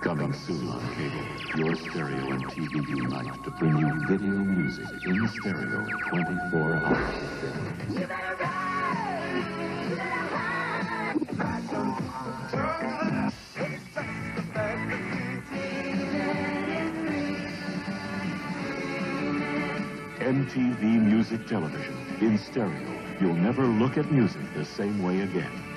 [0.00, 1.26] Coming soon on cable,
[1.56, 7.96] your stereo and TV unite to bring you video music in stereo 24 hours a
[8.00, 8.06] day.
[20.20, 22.98] MTV Music Television in stereo.
[23.20, 25.69] You'll never look at music the same way again.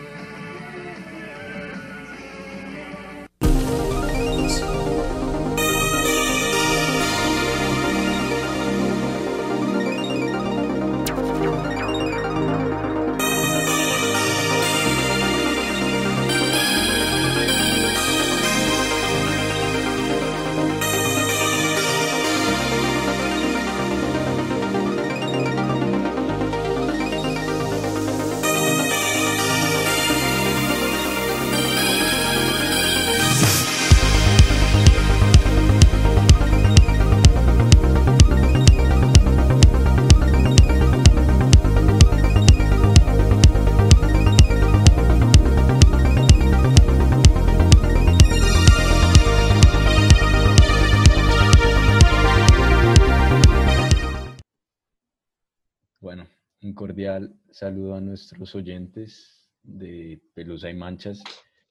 [57.64, 61.24] Saludo a nuestros oyentes de Pelusa y Manchas.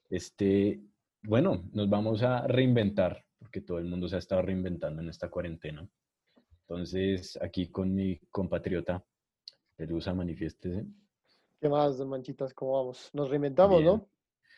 [0.09, 0.81] Este,
[1.21, 5.29] bueno, nos vamos a reinventar, porque todo el mundo se ha estado reinventando en esta
[5.29, 5.87] cuarentena.
[6.61, 9.05] Entonces, aquí con mi compatriota
[9.75, 10.83] Pelusa, manifiéstese.
[11.61, 12.55] ¿Qué más, Manchitas?
[12.55, 13.11] ¿Cómo vamos?
[13.13, 13.93] Nos reinventamos, Bien.
[13.93, 14.09] ¿no?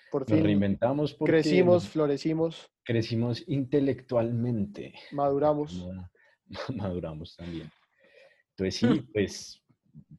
[0.09, 4.93] Por Nos fin reinventamos porque crecimos, nos- florecimos, crecimos intelectualmente.
[5.11, 5.85] maduramos.
[5.85, 6.09] Ma-
[6.77, 7.69] maduramos también.
[8.51, 9.61] Entonces sí, pues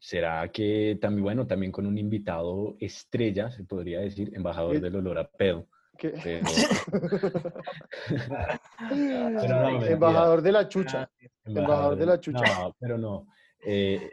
[0.01, 5.19] será que también, bueno, también con un invitado estrella, se podría decir, embajador del olor
[5.19, 5.67] a pedo.
[5.99, 6.43] Pero,
[9.71, 9.85] no.
[9.87, 11.11] Embajador de la chucha.
[11.45, 12.43] Embajador de la chucha.
[12.59, 13.27] No, pero no.
[13.65, 14.12] Eh,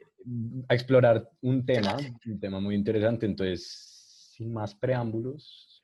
[0.70, 3.26] a explorar un tema, un tema muy interesante.
[3.26, 5.84] Entonces, sin más preámbulos,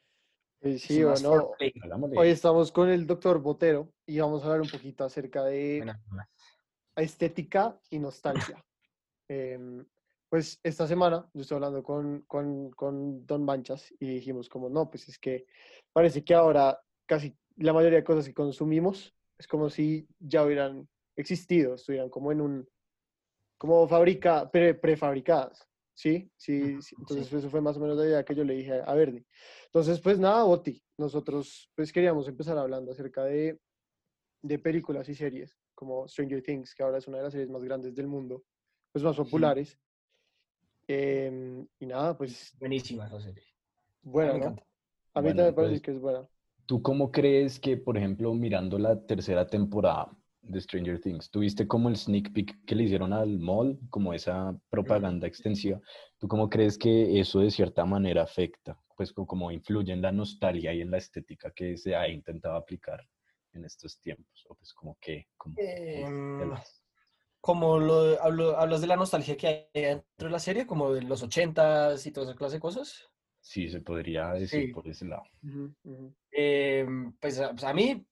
[0.62, 2.18] Eh, Sí, hagámosle.
[2.18, 5.94] hoy estamos con el doctor Botero y vamos a hablar un poquito acerca de
[6.96, 8.64] estética y nostalgia.
[9.30, 9.86] Em,
[10.28, 14.90] pues esta semana yo estoy hablando con, con, con Don Manchas y dijimos como, no,
[14.90, 15.46] pues es que
[15.94, 20.88] parece que ahora casi la mayoría de cosas que consumimos es como si ya hubieran
[21.16, 22.70] existido, estuvieran como en un,
[23.58, 26.32] como fabrica, pre- prefabricadas, ¿sí?
[26.38, 28.94] Sí, sí, Entonces eso fue más o menos la idea que yo le dije a
[28.94, 29.26] Verdi.
[29.66, 33.60] Entonces, pues nada, Boti, nosotros pues queríamos empezar hablando acerca de,
[34.42, 37.64] de películas y series como Stranger Things, que ahora es una de las series más
[37.64, 38.44] grandes del mundo,
[38.92, 39.80] pues más populares.
[40.88, 43.44] Em, y nada, pues Buenísima esa serie.
[44.02, 44.56] buena, me ¿no?
[45.14, 46.28] A mí Bueno, también me parece pues, que es buena.
[46.66, 51.90] ¿Tú cómo crees que, por ejemplo, mirando la tercera temporada de Stranger Things, tuviste como
[51.90, 55.82] el sneak peek que le hicieron al mall, como esa propaganda extensiva?
[56.20, 60.12] ¿Tú cómo crees que eso de cierta manera afecta, pues co- como influye en la
[60.12, 63.02] nostalgia y en la estética que se ha intentado aplicar
[63.54, 64.46] en estos tiempos?
[64.50, 66.84] O pues como que, como, Em, temas.
[67.42, 71.02] Como lo, hablo- hablas de la nostalgia que hay dentro de la serie, como de
[71.04, 73.10] los ochentas y toda esa clase de cosas.
[73.42, 74.74] sí, se podría decir Sí.
[74.74, 75.24] por ese lado.
[75.44, 76.16] Ujú, ujú.
[76.32, 78.06] Em, pues, a, pues a mí,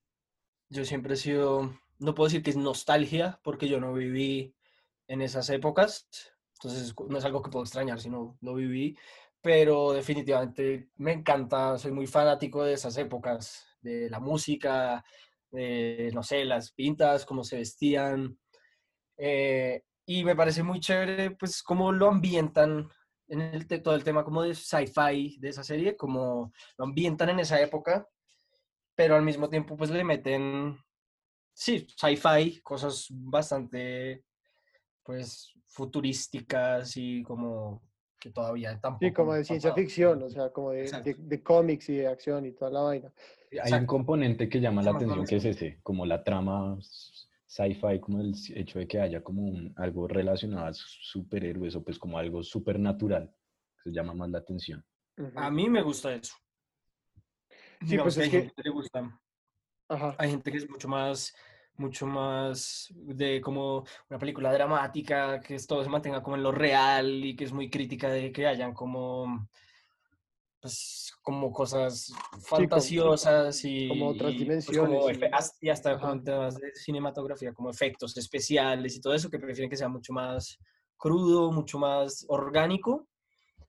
[0.69, 4.55] yo siempre he sido, no puedo decir que es nostalgia, porque yo no viví
[5.07, 6.07] en esas épocas,
[6.55, 8.97] entonces no es algo que puedo extrañar, sino lo viví,
[9.41, 15.03] pero definitivamente me encanta, soy muy fanático de esas épocas, de la música,
[15.51, 18.37] de, no sé, las pintas, cómo se vestían,
[19.17, 22.89] eh, y me parece muy chévere, pues, cómo lo ambientan
[23.27, 27.29] en el, te- todo el tema como de sci-fi de esa serie, como lo ambientan
[27.29, 28.07] en esa época,
[28.95, 30.77] pero al mismo tiempo pues le meten,
[31.53, 34.23] sí, sci-fi, cosas bastante
[35.03, 37.81] pues futurísticas y como
[38.19, 39.05] que todavía tampoco...
[39.05, 39.85] Sí, como de ciencia pasado.
[39.85, 43.13] ficción, o sea, como de, de, de cómics y de acción y toda la vaina.
[43.61, 46.77] Hay un componente que llama la atención que es ese, como la trama
[47.47, 51.97] sci-fi, como el hecho de que haya como un- algo relacionado a superhéroes o pues
[51.97, 53.33] como algo supernatural,
[53.83, 54.85] que se llama más la atención.
[55.35, 56.35] A mí me gusta eso.
[57.79, 59.19] Sí, Digamos pues que es hay que- gente que le gusta
[59.89, 60.15] Ajá.
[60.19, 61.33] hay gente que es mucho más,
[61.77, 66.51] mucho más de como una película dramática, que es- todo se mantenga como en lo
[66.51, 69.47] real y que es muy crítica de que hayan como,
[70.67, 72.11] pues, como cosas
[72.41, 75.17] fantasiosas y como otras pues, como dimensiones
[75.61, 76.11] y- hasta- Ajá.
[76.11, 80.11] en temas de cinematografía, como efectos especiales y todo eso, que prefieren que sea mucho
[80.13, 80.57] más
[80.97, 83.07] crudo, mucho más orgánico.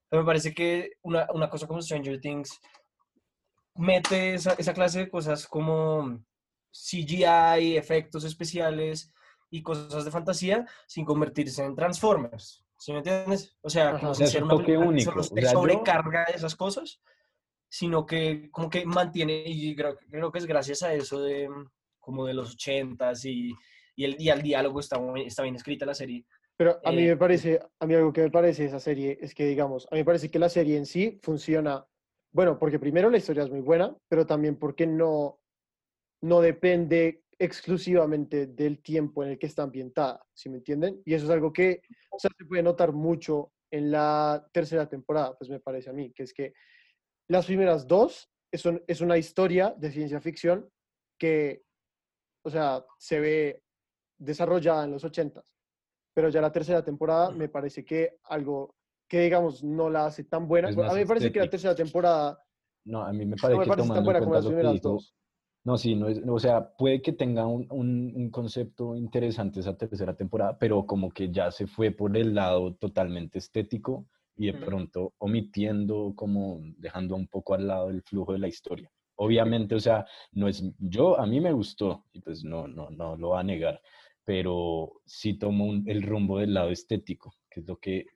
[0.08, 2.58] Pero me parece que una, una cosa como Stranger Things
[3.74, 6.18] mete esa, esa clase de cosas como
[6.72, 9.12] CGI, efectos especiales
[9.50, 12.64] y cosas de fantasía sin convertirse en Transformers.
[12.78, 13.56] ¿Sí me entiendes?
[13.60, 13.98] O sea, Ajá.
[14.00, 15.10] como ser es un una toque que único.
[15.10, 17.00] solo O se sea, yo- sobrecarga de esas cosas,
[17.68, 21.48] sino que como que mantiene, y creo, creo que es gracias a eso de
[21.98, 23.52] como de los ochentas y,
[23.94, 26.24] y, el, y al diálogo está, está bien escrita la serie.
[26.56, 29.18] Pero a mí Eh, me parece, a mí algo que me parece de esa serie
[29.20, 31.84] es que, digamos, a mí me parece que la serie en sí funciona,
[32.32, 35.38] bueno, porque primero la historia es muy buena, pero también porque no,
[36.22, 41.02] no depende exclusivamente del tiempo en el que está ambientada, ¿sí me entienden?
[41.04, 45.36] Y eso es algo que, o sea, se puede notar mucho en la tercera temporada,
[45.36, 46.54] pues me parece a mí, que es que
[47.28, 50.68] las primeras dos es, un- es una historia de ciencia ficción
[51.18, 51.62] que,
[52.44, 53.62] o sea, se ve
[54.18, 55.54] desarrollada en los ochentas
[56.14, 58.74] pero ya la tercera temporada me parece que algo
[59.08, 60.66] que digamos no la hace tan buena.
[60.66, 61.50] A mí me parece que la estética.
[61.50, 62.42] tercera temporada
[62.84, 65.14] No, a mí me no parece me que parece tan buena como las primeras dos.
[65.64, 69.76] No, sí, no es, o sea, puede que tenga un, un- un concepto interesante esa
[69.76, 74.06] tercera temporada, pero como que ya se fue por el lado totalmente estético
[74.36, 78.90] y de pronto omitiendo, como dejando un poco al lado el flujo de la historia.
[79.16, 83.16] Obviamente, o sea, no es, yo, a mí me gustó, y pues no, no, no
[83.16, 83.82] lo va a negar,
[84.24, 88.06] pero sí tomó un- el rumbo del lado estético, que es lo que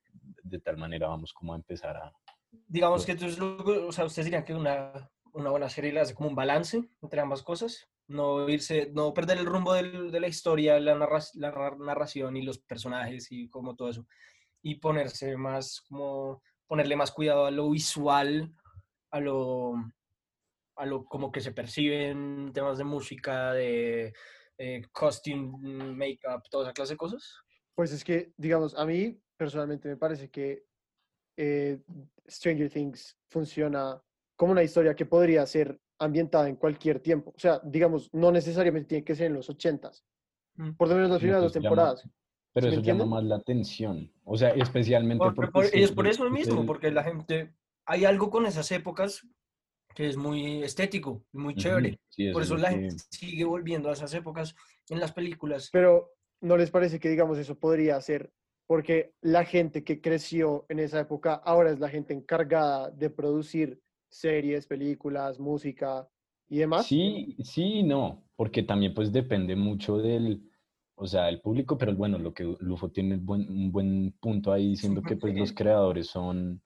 [0.45, 2.12] de tal manera vamos como a empezar a...
[2.69, 6.29] Digamos que entonces, o sea, ustedes dirían que una, una buena serie le hace como
[6.29, 10.79] un balance entre ambas cosas, no irse, no perder el rumbo del- de la historia,
[10.81, 14.06] la, narra- la narra- narración y los personajes y como todo eso,
[14.62, 18.52] y ponerse más, como, ponerle más cuidado a lo visual,
[19.11, 19.75] a lo,
[20.76, 24.12] a lo como que se percibe en temas de música, de
[24.58, 27.37] eh, costume, make-up, toda esa clase de cosas.
[27.75, 30.67] Pues es que, digamos, a mí personalmente me parece que
[31.37, 31.81] eh,
[32.28, 34.00] Stranger Things funciona
[34.37, 37.32] como una historia que podría ser ambientada en cualquier tiempo.
[37.37, 40.05] O sea, digamos, no necesariamente tiene que ser en los ochentas.
[40.56, 40.73] Mm.
[40.73, 42.08] Por lo menos las primeras eso dos llama- temporadas.
[42.55, 45.52] Pero ¿Sí eso llama más la atención, o sea, especialmente Por- porque...
[45.52, 47.55] por- es por eso es mismo, el- porque la gente,
[47.87, 49.26] hay algo con esas épocas
[49.94, 51.99] que es muy estético, muy chévere.
[52.11, 54.55] sí, Por eso eso es la lo gente sigue volviendo a esas épocas
[54.90, 55.70] en las películas.
[55.73, 56.11] Pero
[56.43, 58.31] ¿no les parece que, digamos, eso podría ser?
[58.67, 63.81] Porque la gente que creció en esa época ahora es la gente encargada de producir
[64.12, 66.09] series, películas, música
[66.49, 66.87] y demás.
[66.87, 70.49] Sí, sí y no, porque también pues depende mucho del,
[70.94, 74.69] o sea, del público, pero bueno, lo que Lufo tiene buen- un buen punto ahí
[74.70, 76.62] diciendo que pues los creadores son,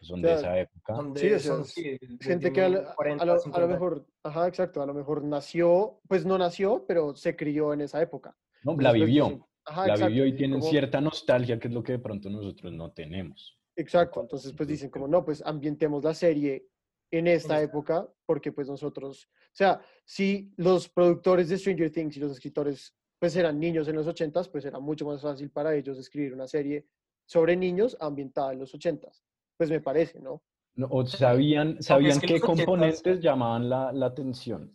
[0.00, 1.02] son de sea, esa época.
[1.16, 3.26] Sí, de- o sea, son, es sí, de- Gente de que a, lo- 40, a
[3.26, 3.66] lo, a lo 50.
[3.66, 8.00] mejor, ajá, exacto, a lo mejor nació, pues no nació, pero se crió en esa
[8.00, 8.36] época.
[8.62, 11.66] No, Entonces, la pues, vivió, ajá, la exacto, vivió y tienen como- cierta nostalgia, que
[11.66, 13.57] es lo que de pronto nosotros no tenemos.
[13.78, 16.66] Exacto, entonces pues dicen como, no, pues ambientemos la serie
[17.12, 22.20] en esta época, porque pues nosotros, o sea, si los productores de Stranger Things y
[22.20, 25.96] los escritores pues eran niños en los ochentas, pues era mucho más fácil para ellos
[25.98, 26.86] escribir una serie
[27.24, 29.24] sobre niños ambientada en los ochentas.
[29.56, 30.42] Pues me parece, ¿no?
[30.76, 34.72] No, o sabían, sabían que qué los ochentas- componentes llamaban la, la atención.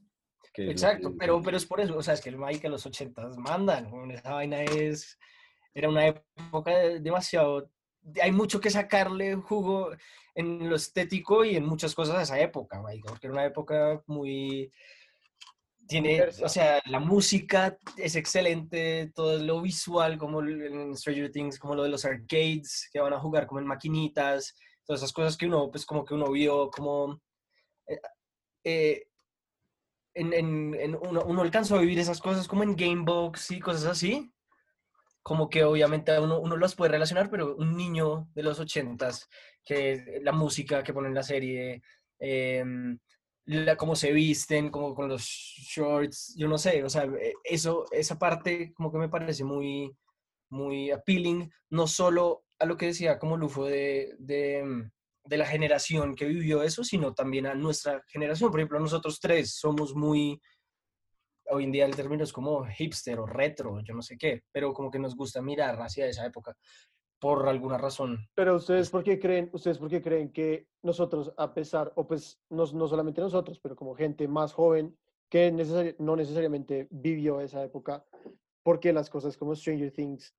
[0.55, 2.69] es Exacto, que- pero, pero es por eso, o sea, es que el Mike a
[2.69, 5.17] los 80 mandan, esa vaina es,
[5.73, 7.71] era una época demasiado,
[8.21, 9.91] hay mucho que sacarle jugo
[10.35, 14.71] en lo estético y en muchas cosas de esa época, porque era una época muy,
[15.87, 16.45] tiene, Diversa.
[16.45, 21.83] o sea, la música es excelente, todo lo visual, como en Stranger Things, como lo
[21.83, 24.55] de los arcades, que van a jugar como en maquinitas,
[24.85, 27.21] todas esas cosas que uno, pues como que uno vio, como...
[27.87, 27.99] eh,
[28.63, 29.03] eh,
[30.15, 33.85] en, en- en uno, uno alcanzó a vivir esas cosas como en Gamebox y cosas
[33.85, 34.31] así.
[35.23, 39.29] Como que obviamente uno, uno las puede relacionar, pero un niño de los ochentas,
[39.63, 41.81] que la música que pone en la serie,
[42.19, 42.99] em,
[43.45, 47.85] la, cómo se visten, como con los shorts, yo no sé, o sea, eh, eso,
[47.91, 49.95] esa parte como que me parece muy,
[50.49, 54.91] muy appealing, no solo a lo que decía como Lufo de, de, mm,
[55.25, 58.51] de la generación que vivió eso, sino también a nuestra generación.
[58.51, 60.39] Por ejemplo, nosotros tres somos muy,
[61.49, 64.73] hoy en día el término es como hipster o retro, yo no sé qué, pero
[64.73, 66.55] como que nos gusta mirar hacia esa época
[67.19, 68.27] por alguna razón.
[68.35, 72.41] Pero ustedes, ¿por qué creen, ustedes por qué creen que nosotros, a pesar, o pues
[72.49, 74.97] no, no solamente nosotros, pero como gente más joven
[75.29, 78.05] que necesari- no necesariamente vivió esa época,
[78.63, 80.35] porque las cosas como Stranger Things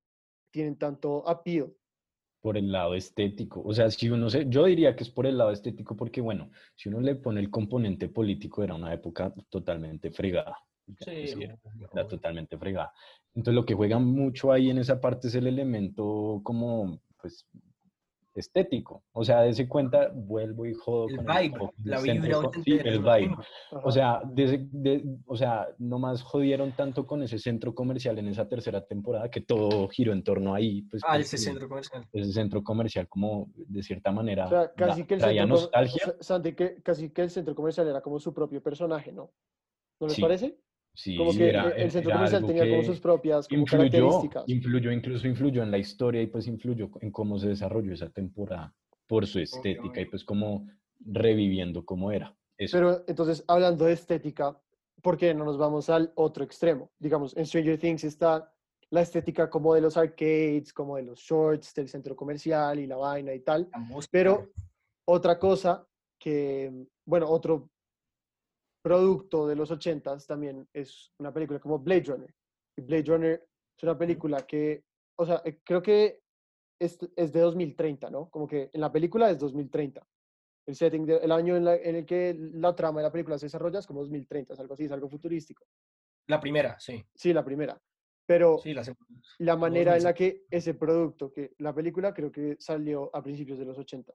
[0.52, 1.74] tienen tanto appeal?
[2.40, 3.62] por el lado estético.
[3.64, 6.50] O sea, si uno se, yo diría que es por el lado estético porque, bueno,
[6.76, 10.58] si uno le pone el componente político, era una época totalmente fregada.
[11.00, 12.06] Sí, Sí, obvio.
[12.08, 12.92] totalmente fregada.
[13.34, 17.46] Entonces, lo que juegan mucho ahí en esa parte es el elemento como, pues,
[18.34, 19.04] estético.
[19.12, 22.98] O sea, dése cuenta, vuelvo y jodo El con vibe, del la vibra sí, el
[22.98, 23.36] vibe.
[23.84, 28.48] O sea, desde- de- o sea, nomás jodieron tanto con ese centro comercial en esa
[28.48, 30.82] tercera temporada que todo giró en torno ahí.
[30.82, 32.08] Pues, Ah, ese centro comercial.
[32.12, 36.04] Ese centro comercial como de cierta manera O sea, casi que el traía centro, nostalgia.
[36.04, 39.30] sea, Santi, que casi que el centro comercial era como su propio personaje, ¿no?
[40.00, 40.58] ¿No les Sí, parece?
[40.94, 44.44] Sí, Como que era, el- centro era comercial tenía como sus propias como influyó, características.
[44.48, 48.72] influyó, incluso influyó en la historia y pues influyó en cómo se desarrolló esa temporada
[49.06, 50.10] por su estética y obvio.
[50.10, 50.66] pues como
[51.04, 52.36] reviviendo cómo era.
[52.56, 52.76] Eso.
[52.78, 54.56] Pero entonces, hablando de estética,
[55.02, 56.90] ¿por qué no nos vamos al otro extremo?
[56.98, 58.50] Digamos, en Stranger Things está
[58.90, 62.96] la estética como de los arcades, como de los shorts, del centro comercial y la
[62.96, 63.68] vaina y tal.
[64.10, 64.52] Pero
[65.04, 65.86] otra cosa
[66.18, 67.70] que, bueno, otro
[68.84, 72.34] producto de los 80s también es una película como Blade Runner.
[72.76, 74.84] Y Blade Runner es una película que,
[75.18, 76.20] o sea, eh, creo que
[76.78, 78.28] es, es de 2030, ¿no?
[78.28, 80.06] Como que en la película es 2030.
[80.66, 83.38] El setting, de- el año en, la- en el que la trama de la película
[83.38, 85.64] se desarrolla es como 2030, es algo así, es algo futurístico.
[86.28, 87.02] La primera, sí.
[87.14, 87.80] Sí, la primera.
[88.26, 88.82] Pero Sí, la
[89.38, 90.14] la manera en la 2007.
[90.50, 94.12] que ese producto, que la película creo que salió a principios de los 80,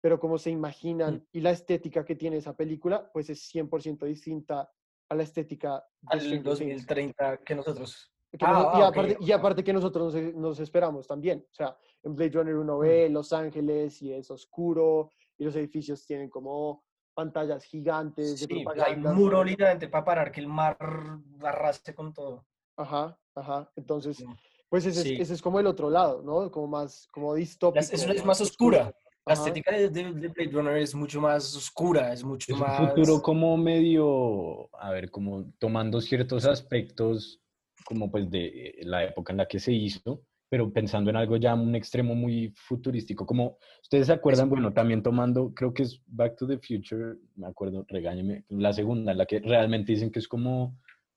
[0.00, 4.70] pero como se imaginan y la estética que tiene esa película, pues es 100% distinta
[5.08, 6.44] a la estética de Things.
[6.44, 8.10] 2030 que nosotros.
[8.30, 9.38] Que Ah, y, ah, ok, aparte, y ok.
[9.38, 11.44] aparte que nosotros nos, nos esperamos también.
[11.50, 12.80] O sea, en Blade Runner uno Mm.
[12.80, 18.46] ve Los Ángeles y es oscuro y los edificios tienen como pantallas gigantes de Sí,
[18.46, 19.10] pues propaganda.
[19.10, 20.78] hay muro literalmente para parar que el mar
[21.42, 22.46] arrastre con todo.
[22.76, 23.70] Ajá, ajá.
[23.76, 24.24] Entonces,
[24.68, 25.14] pues ese, Sí.
[25.14, 26.50] es, ese es como el otro lado, ¿no?
[26.52, 27.80] Como más, como distópico.
[27.80, 28.94] La- es, es más oscura.
[29.30, 32.66] La estética de, de- de Blade Runner es mucho más oscura, es mucho Es un
[32.66, 32.88] más...
[32.88, 37.40] futuro como medio, a ver, como tomando ciertos aspectos
[37.84, 41.36] como pues de eh, la época en la que se hizo, pero pensando en algo
[41.36, 46.02] ya un extremo muy futurístico, como ustedes se acuerdan, bueno, también tomando, creo que es
[46.06, 50.18] Back to the Future, me acuerdo, regáñeme, la segunda, en la que realmente dicen que
[50.18, 50.76] es como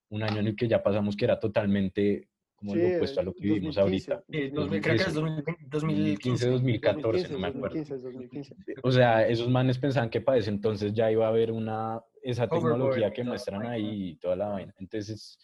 [0.10, 2.30] un año en el que ya pasamos que era totalmente
[2.64, 4.14] como Sí, lo opuesto a lo que vivimos 2015.
[4.14, 4.26] ahorita.
[4.32, 6.50] Sí, 2000, creo que es 2020, 2015.
[6.50, 7.76] 2014, no me acuerdo.
[7.76, 8.56] 2015, 2015.
[8.84, 12.48] O sea, esos manes pensaban que para ese entonces ya iba a haber una, esa
[12.48, 14.74] tecnología que muestran ahí y toda la vaina.
[14.80, 15.38] Entonces,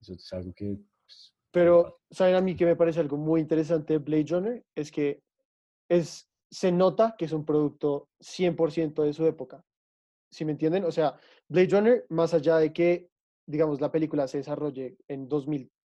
[0.00, 0.78] eso es algo que...
[1.04, 4.64] pues, Pero, ¿saben a mí que me parece algo muy interesante de Blade Runner?
[4.74, 5.22] Es que
[5.88, 9.62] es, se nota que es un producto 100% de su época.
[10.30, 10.84] ¿Sí me entienden?
[10.84, 13.10] O sea, Blade Runner, más allá de que,
[13.46, 15.28] digamos, la película se desarrolle en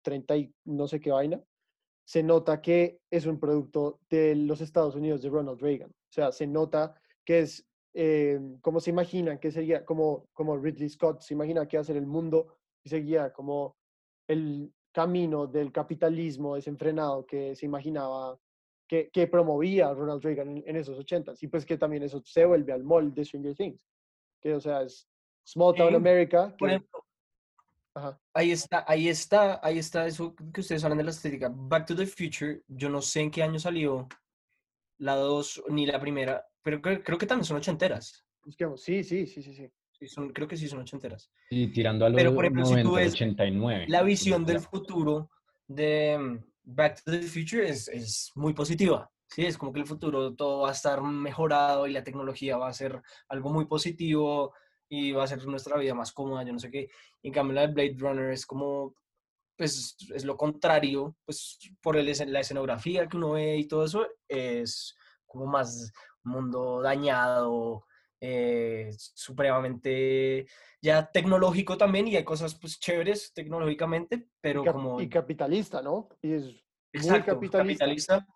[0.05, 1.43] 2030 y no sé qué vaina,
[2.05, 5.91] se nota que es un producto de los Estados Unidos de Ronald Reagan.
[5.91, 10.89] O sea, se nota que es eh, como se imaginan que sería, como, como Ridley
[10.89, 13.77] Scott se imagina que va a ser el mundo y seguía como
[14.29, 18.39] el camino del capitalismo desenfrenado que se imaginaba
[18.89, 22.45] que, que promovía Ronald Reagan en, en esos ochentas y pues que también eso se
[22.45, 23.87] vuelve al molde de Stranger Things
[24.41, 25.09] que o sea es
[25.47, 27.05] Small Town America Por que- ejemplo,
[27.95, 31.51] ajá, ahí está, ahí está, ahí está eso que ustedes hablan de la estética.
[31.53, 34.09] Back to the Future, yo no sé en qué año salió
[34.99, 38.25] la 2 ni la primera, pero creo, creo que también son ochenteras.
[38.45, 39.69] busquemos, sí, sí, sí, sí, sí.
[39.93, 41.31] Sí, son, creo que sí son ochenteras.
[41.51, 43.85] Y tirando a los Pero, por ejemplo, si tú 90, ves 89.
[43.89, 45.31] La visión del futuro
[45.67, 49.11] de mm, Back to the Future es, es muy positiva.
[49.29, 52.69] Sí, es como que el futuro todo va a estar mejorado y la tecnología va
[52.69, 54.55] a ser algo muy positivo
[54.91, 56.91] y va a hacer nuestra vida más cómoda, yo no sé qué.
[57.23, 58.97] En cambio, la de Blade Runner es como,
[59.57, 64.07] pues, es lo contrario, pues, por el, la escenografía que uno ve y todo eso,
[64.29, 65.93] es como más
[66.25, 67.87] mundo dañado,
[68.21, 70.47] eh, supremamente
[70.83, 75.01] ya tecnológico también y hay cosas, pues, chéveres tecnológicamente, Y, pero cap- como...
[75.01, 76.09] y capitalista, ¿no?
[76.21, 76.57] Y es muy
[76.93, 78.27] Exacto, capitalista.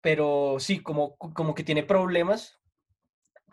[0.00, 2.59] pero sí, como, como que tiene problemas.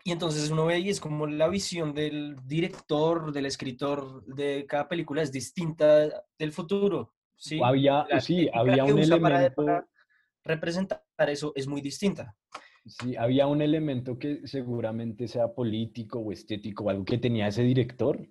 [0.08, 4.88] Y entonces uno ve y es como la visión del director, del escritor de cada
[4.88, 7.14] película es distinta del futuro.
[7.36, 7.60] ¿sí?
[7.62, 9.66] Había, sí, había un usa para- elemento...
[9.66, 9.86] para
[10.46, 12.34] representar eso es muy distinta.
[12.86, 17.64] Sí, había un elemento que seguramente sea político o estético o algo que tenía ese
[17.64, 18.26] director.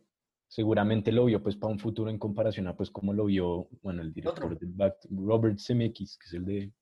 [0.49, 4.01] Seguramente lo vio pues para un futuro en comparación a pues como lo vio, bueno,
[4.01, 4.59] el director Otro.
[4.59, 6.73] de Back Robert Zemeckis, que es el de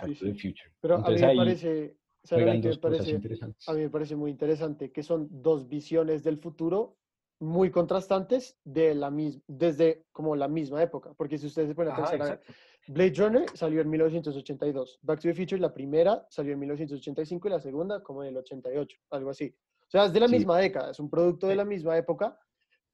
[0.00, 0.34] Back Sí, to the.
[0.34, 0.70] Future.
[0.80, 3.06] Pero Entonces a mí ahí me parece, ¿saben a juegan mí qué me dos cosas
[3.06, 3.54] parece?
[3.66, 6.96] a mí me parece muy interesante que son dos visiones del futuro
[7.40, 11.12] muy contrastantes de la mis- desde como la misma época.
[11.14, 12.40] Porque si ustedes se ponen a Ajá, pensar.
[12.88, 17.50] Blade Runner salió en 1982, Back to the Future, la primera salió en 1985 y
[17.50, 19.54] la segunda como en el 88, algo así.
[19.86, 20.36] O sea, es de la Sí.
[20.36, 22.38] misma década, es un producto de la misma época,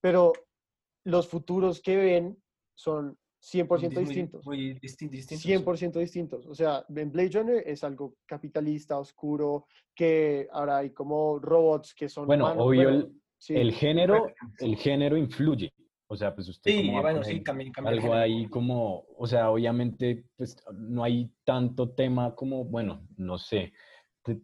[0.00, 0.32] pero
[1.04, 2.42] los futuros que ven
[2.74, 4.46] son 100% muy- distintos.
[4.46, 5.42] Muy distin- distintos.
[5.44, 6.46] 100% distintos.
[6.46, 12.08] O sea, en Blade Runner es algo capitalista, oscuro, que ahora hay como robots que
[12.08, 13.54] son Bueno, humanos, obvio, el, sí.
[13.54, 14.26] el género,
[14.58, 15.72] el género influye.
[16.12, 20.24] O sea, pues usted Sí, bueno, sí, cambia, cambia algo ahí como, o sea, obviamente,
[20.36, 23.72] pues no hay tanto tema como, bueno, no sé,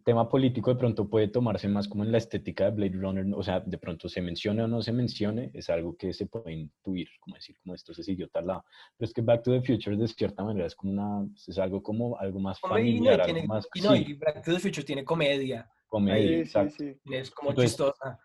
[0.03, 3.43] tema político de pronto puede tomarse más como en la estética de Blade Runner, o
[3.43, 7.07] sea, de pronto se mencione o no se mencione, es algo que se puede intuir,
[7.19, 8.65] como decir, como esto se siguió tal lado.
[8.97, 11.83] Pero es que Back to the Future de cierta manera es como una, es algo
[11.83, 14.43] como algo más y no, y familiar, algo tiene- más, y no, sí, y Back
[14.43, 16.75] to the Future tiene comedia, comedia, Sí, exacto.
[16.77, 16.95] sí.
[17.11, 18.19] es como Entonces, chistosa.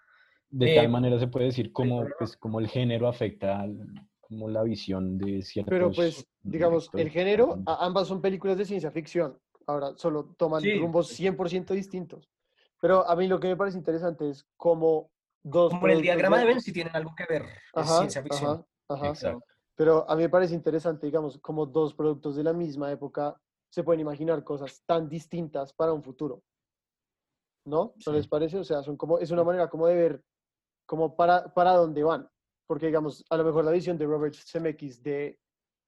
[0.50, 3.86] De Eh, tal manera se puede decir cómo, pues, cómo el género afecta al-
[4.20, 8.90] como la visión de ciertos Pero pues, digamos, el género, ambas son películas de ciencia
[8.90, 9.38] ficción.
[9.66, 10.78] Ahora solo toman Sí.
[10.78, 12.28] rumbos 100% distintos.
[12.80, 15.10] Pero a mí lo que me parece interesante es cómo
[15.42, 15.72] dos...
[15.72, 18.66] Como en el diagrama de Venn sí tienen algo que ver, es Ajá, ciencia ficción.
[18.88, 19.38] ajá, ajá.
[19.74, 23.40] Pero a mí me parece interesante, digamos, como dos productos de la misma época
[23.70, 26.42] se pueden imaginar cosas tan distintas para un futuro.
[27.64, 27.94] ¿No?
[27.94, 28.10] ¿No Sí.
[28.12, 28.58] les parece?
[28.58, 30.24] O sea, son como, es una manera como de ver
[30.86, 32.28] como para, para dónde van.
[32.66, 35.38] Porque, digamos, a lo mejor la visión de Robert Zemeckis de,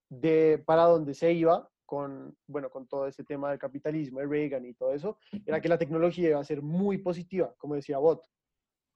[0.09, 4.65] de para dónde se iba con, bueno, con todo este tema del capitalismo, de Reagan
[4.65, 8.27] y todo eso, era que la tecnología iba a ser muy positiva, como decía Bot.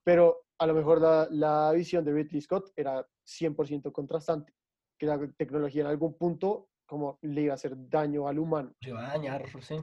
[0.04, 4.54] Pero a lo mejor la, la visión de Ridley Scott era 100% contrastante,
[4.98, 8.74] que la tecnología en algún punto como le iba a hacer daño al humano.
[8.80, 9.76] Se va a dañar, sí.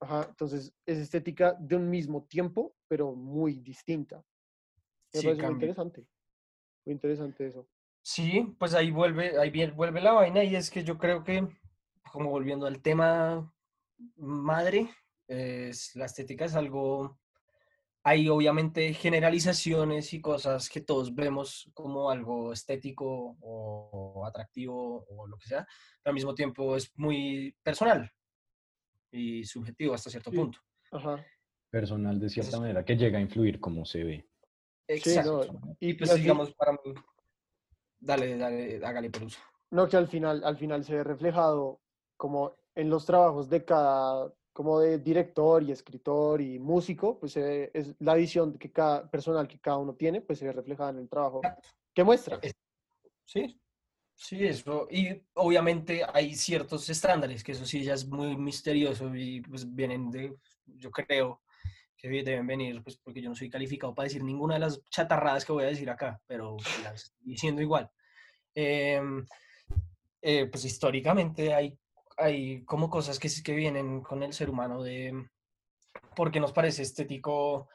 [0.00, 4.16] Ajá, entonces es estética de un mismo tiempo, pero muy distinta.
[5.14, 6.06] Me Sí, parece muy interesante.
[6.84, 7.68] Muy interesante eso.
[8.02, 11.46] Sí, pues ahí vuelve, ahí vuelve la vaina y es que yo creo que,
[12.10, 13.52] como volviendo al tema
[14.16, 14.90] madre,
[15.26, 17.18] es, la estética es algo,
[18.04, 25.36] hay obviamente generalizaciones y cosas que todos vemos como algo estético o, atractivo o lo
[25.36, 25.66] que sea,
[26.02, 28.10] pero al mismo tiempo es muy personal
[29.10, 30.36] y subjetivo hasta cierto Sí.
[30.36, 30.58] punto.
[30.92, 31.24] Ajá.
[31.70, 34.28] Personal de cierta manera que llega a influir como se ve.
[34.88, 35.60] Sí, no, Exacto.
[35.80, 36.78] y pues así- digamos para mí,
[37.98, 39.40] dale, dale, hágale pelusa.
[39.70, 41.82] No, que al final, al final se ve reflejado
[42.18, 47.70] como en los trabajos de cada, como de director y escritor y músico, pues ve-
[47.72, 50.98] es la visión que cada personal que cada uno tiene, pues se ve reflejada en
[50.98, 51.40] el trabajo
[51.94, 52.38] que muestra.
[52.42, 52.54] Es-
[53.24, 53.60] Sí,
[54.14, 54.88] sí, eso.
[54.90, 60.10] Y obviamente hay ciertos estándares, que eso sí ya es muy misterioso y pues vienen
[60.10, 60.34] de,
[60.66, 61.42] yo creo
[61.96, 65.44] que deben venir, pues porque yo no soy calificado para decir ninguna de las chatarradas
[65.44, 67.90] que voy a decir acá, pero las estoy diciendo igual.
[68.54, 69.26] Em,
[70.22, 71.78] eh, pues históricamente hay,
[72.18, 75.12] hay como cosas que, que vienen con el ser humano de
[76.14, 77.68] porque nos parece estético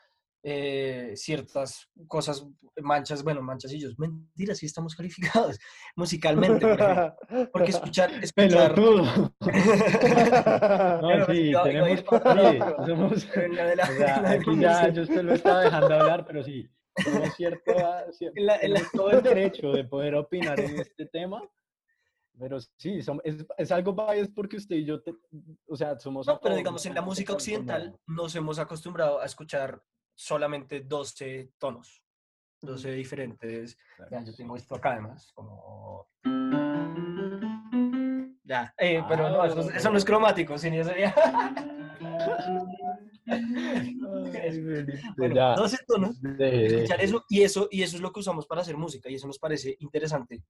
[0.46, 2.46] eh, ciertas cosas,
[2.82, 5.58] manchas, bueno, manchasillos, mentira, sí estamos calificados
[5.96, 7.16] musicalmente, por
[7.54, 8.78] porque escuchar, escuchar.
[8.78, 9.34] No,
[11.08, 12.04] Pero sí, tenemos...
[12.04, 16.44] para sí, somos- la o sea, aquí ya yo usted lo estaba dejando hablar, pero
[16.44, 17.72] sí, tenemos cierto,
[18.12, 21.42] cier- En la- la- tenemos todo el derecho de poder opinar en este tema,
[22.40, 25.14] pero sí, som- es, es algo bias porque usted y yo, te-
[25.68, 26.26] o sea, somos...
[26.28, 29.82] No, pero digamos, en la música occidental nos hemos acostumbrado a escuchar
[30.16, 32.02] solamente 12 tonos,
[32.62, 33.78] 12 diferentes.
[34.12, 36.08] Ya, yo tengo esto acá además, como...
[38.46, 41.14] Ya, eh, pero no, eso, eso no es cromático, sí, ni sería...
[45.18, 46.18] Bueno, ya, 12 tonos.
[46.40, 49.28] escuchar eso y eso y eso es lo que usamos para hacer música y eso
[49.28, 50.44] nos parece interesante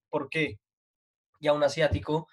[1.43, 2.27] porque ya un asiático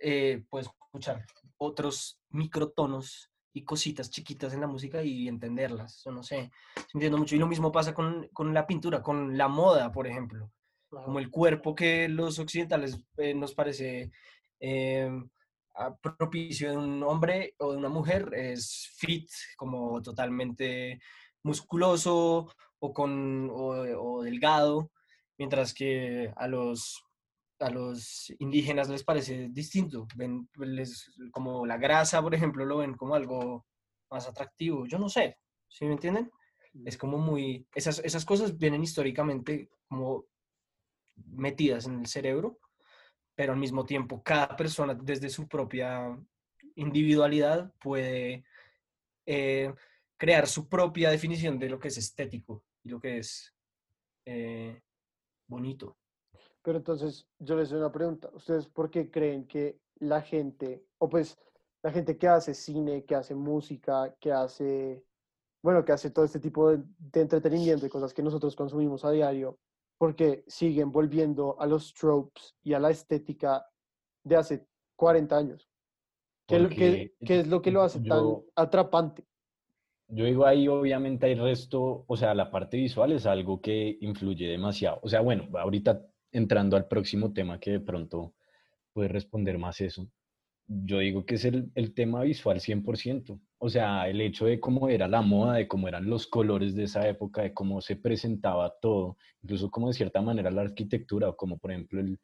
[0.00, 1.24] eh, puede escuchar
[1.58, 6.50] otros microtonos y cositas chiquitas en la música y entenderlas, yo no sé,
[6.94, 7.34] entiendo mucho.
[7.34, 10.50] Y lo mismo pasa con, con la pintura, con la moda, por ejemplo,
[10.88, 14.10] como el cuerpo que los occidentales eh, nos parece
[14.60, 15.10] eh,
[15.74, 21.00] a- propicio de un hombre o de una mujer es fit, como totalmente
[21.42, 23.68] musculoso o, con, o,
[24.00, 24.90] o delgado,
[25.38, 27.02] mientras que a los,
[27.60, 30.06] a los indígenas les parece distinto.
[30.16, 33.66] Ven les- como la grasa, por ejemplo, lo ven como algo
[34.10, 34.86] más atractivo.
[34.86, 36.30] Yo no sé, ¿sí me entienden?
[36.84, 37.66] Es como muy...
[37.74, 40.24] Esas, esas cosas vienen históricamente como
[41.26, 42.58] metidas en el cerebro,
[43.34, 46.18] pero al mismo tiempo cada persona desde su propia
[46.76, 48.44] individualidad puede
[49.26, 49.72] eh,
[50.16, 53.54] crear su propia definición de lo que es estético y lo que es
[54.24, 54.80] eh,
[55.46, 55.99] bonito.
[56.62, 58.30] Pero entonces, yo les doy una pregunta.
[58.34, 61.38] ¿Ustedes por qué creen que la gente, o pues
[61.82, 65.02] la gente que hace cine, que hace música, que hace,
[65.62, 69.10] bueno, que hace todo este tipo de, de entretenimiento y cosas que nosotros consumimos a
[69.10, 69.58] diario,
[69.98, 73.66] porque siguen volviendo a los tropes y a la estética
[74.24, 75.68] de hace 40 años?
[76.46, 79.24] ¿Qué, es lo- Porque qué es lo que lo hace tan atrapante?
[80.08, 84.48] Yo digo ahí, obviamente hay resto, o sea, la parte visual es algo que influye
[84.48, 84.98] demasiado.
[85.02, 88.34] O sea, bueno, ahorita entrando al próximo tema que de pronto
[88.92, 90.08] puede responder más eso.
[90.66, 93.40] Yo digo que es el, el tema visual 100%.
[93.58, 96.84] O sea, el hecho de cómo era la moda, de cómo eran los colores de
[96.84, 101.36] esa época, de cómo se presentaba todo, incluso como de cierta manera la arquitectura, o
[101.36, 102.20] como por ejemplo el,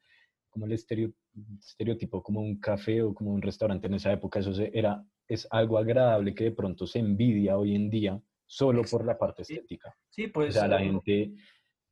[0.48, 1.12] como el estereo-
[1.58, 5.46] estereotipo, como un café o como un restaurante en esa época, eso se- era, es
[5.50, 9.94] algo agradable que de pronto se envidia hoy en día solo por la parte estética.
[10.08, 10.54] Sí, O pues.
[10.54, 11.32] sea, la gente,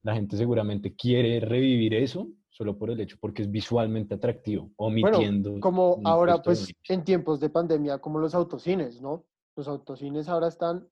[0.04, 5.58] la gente seguramente quiere revivir eso solo por el hecho, porque es visualmente atractivo, omitiendo.
[5.58, 9.24] Como un ahora, pues, en tiempos de pandemia, como los autocines, ¿no?
[9.56, 10.86] Los autocines ahora están,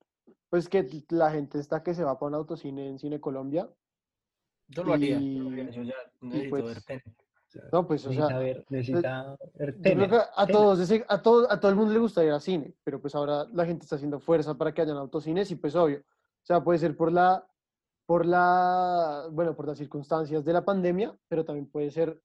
[0.51, 3.71] pues que la gente está que se va para un autocine en Cine Colombia.
[4.69, 5.19] Yo lo haría.
[5.21, 6.85] y- yo lo haría, Yo ya necesito ver pues.
[7.71, 11.05] No, pues, o necesita sea, ver, necesita ver Yo creo Tenet, que a todos, ese-
[11.07, 13.67] a, todo, a todo el mundo le gusta ir al cine, pero pues ahora la
[13.67, 15.99] gente está haciendo fuerza para que hayan autocines y pues obvio.
[15.99, 17.47] O sea, puede ser por la,
[18.07, 22.21] por la, bueno, por las circunstancias de la pandemia, pero también puede ser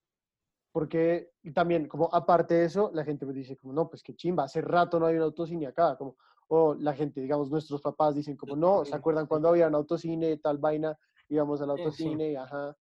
[0.72, 4.16] porque y también, como aparte de eso, la gente pues dice como, no, pues qué
[4.16, 6.18] chimba, hace rato no hay un autocine acá, como,
[6.50, 10.38] o la gente, digamos, nuestros papás dicen como, no, ¿se acuerdan cuando había un autocine,
[10.38, 10.98] tal vaina,
[11.30, 11.82] íbamos al Sí, sí.
[11.82, 12.78] autocine y ajá,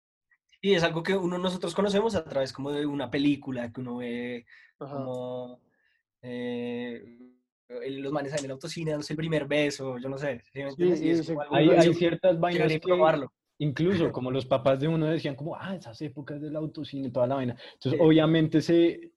[0.62, 3.98] Y es algo que uno nosotros conocemos a través como de una película que uno
[3.98, 4.46] ve
[4.78, 5.60] como
[6.22, 7.20] eh,
[7.90, 10.42] los manes en el autocine dándose el primer beso, yo no sé.
[10.52, 11.02] ¿sí entiendes?
[11.02, 13.32] y es como Hay, que hay ciertas vainas que probarlo.
[13.60, 17.36] incluso como los papás de uno decían como, ah, esas épocas del autocine, toda la
[17.36, 17.56] vaina.
[17.74, 18.06] Entonces, Sí.
[18.06, 19.12] obviamente se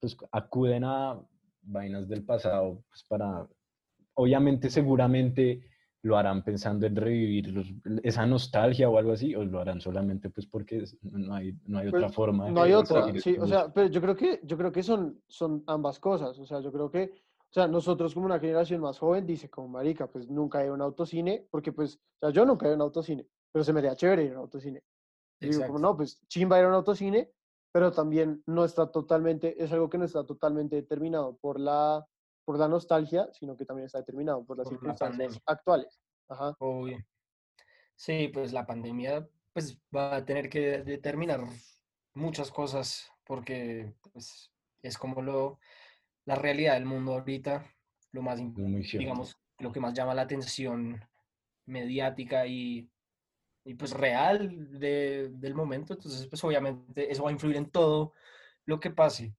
[0.00, 1.20] pues, acuden a
[1.62, 3.46] vainas del pasado pues, para,
[4.14, 5.60] obviamente, seguramente
[6.02, 7.72] lo harán pensando en revivir los-
[8.04, 11.88] esa nostalgia o algo así, o lo harán solamente pues porque no hay, no hay
[11.88, 12.46] otra Pues, forma.
[12.46, 15.20] de No hay otra, sí, o sea, pero yo creo que, yo creo que son,
[15.26, 17.12] son ambas cosas, o sea, yo creo que,
[17.50, 20.82] o sea, nosotros como una generación más joven dice como marica, pues nunca he un
[20.82, 24.24] autocine, porque pues, o sea, yo nunca he un autocine, pero se me haría chévere
[24.24, 24.82] ir a un autocine.
[25.40, 27.32] Y digo como no, pues chimba ir a un autocine,
[27.72, 32.06] pero también no está totalmente, es algo que no está totalmente determinado por la,
[32.44, 35.42] por la nostalgia, sino que también está determinado por las Por la circunstancias pandemia.
[35.46, 36.00] actuales.
[36.28, 36.54] Ajá.
[36.58, 36.98] Obvio.
[37.94, 41.40] Sí, pues la pandemia pues va a tener que determinar
[42.14, 45.58] muchas cosas porque pues es como lo
[46.28, 47.64] la realidad del mundo ahorita,
[48.12, 48.38] lo más
[48.98, 51.02] digamos lo que más llama la atención
[51.66, 52.88] mediática y,
[53.64, 58.12] y, pues real de- del momento, entonces pues obviamente eso va a influir en todo
[58.66, 59.34] lo que pase.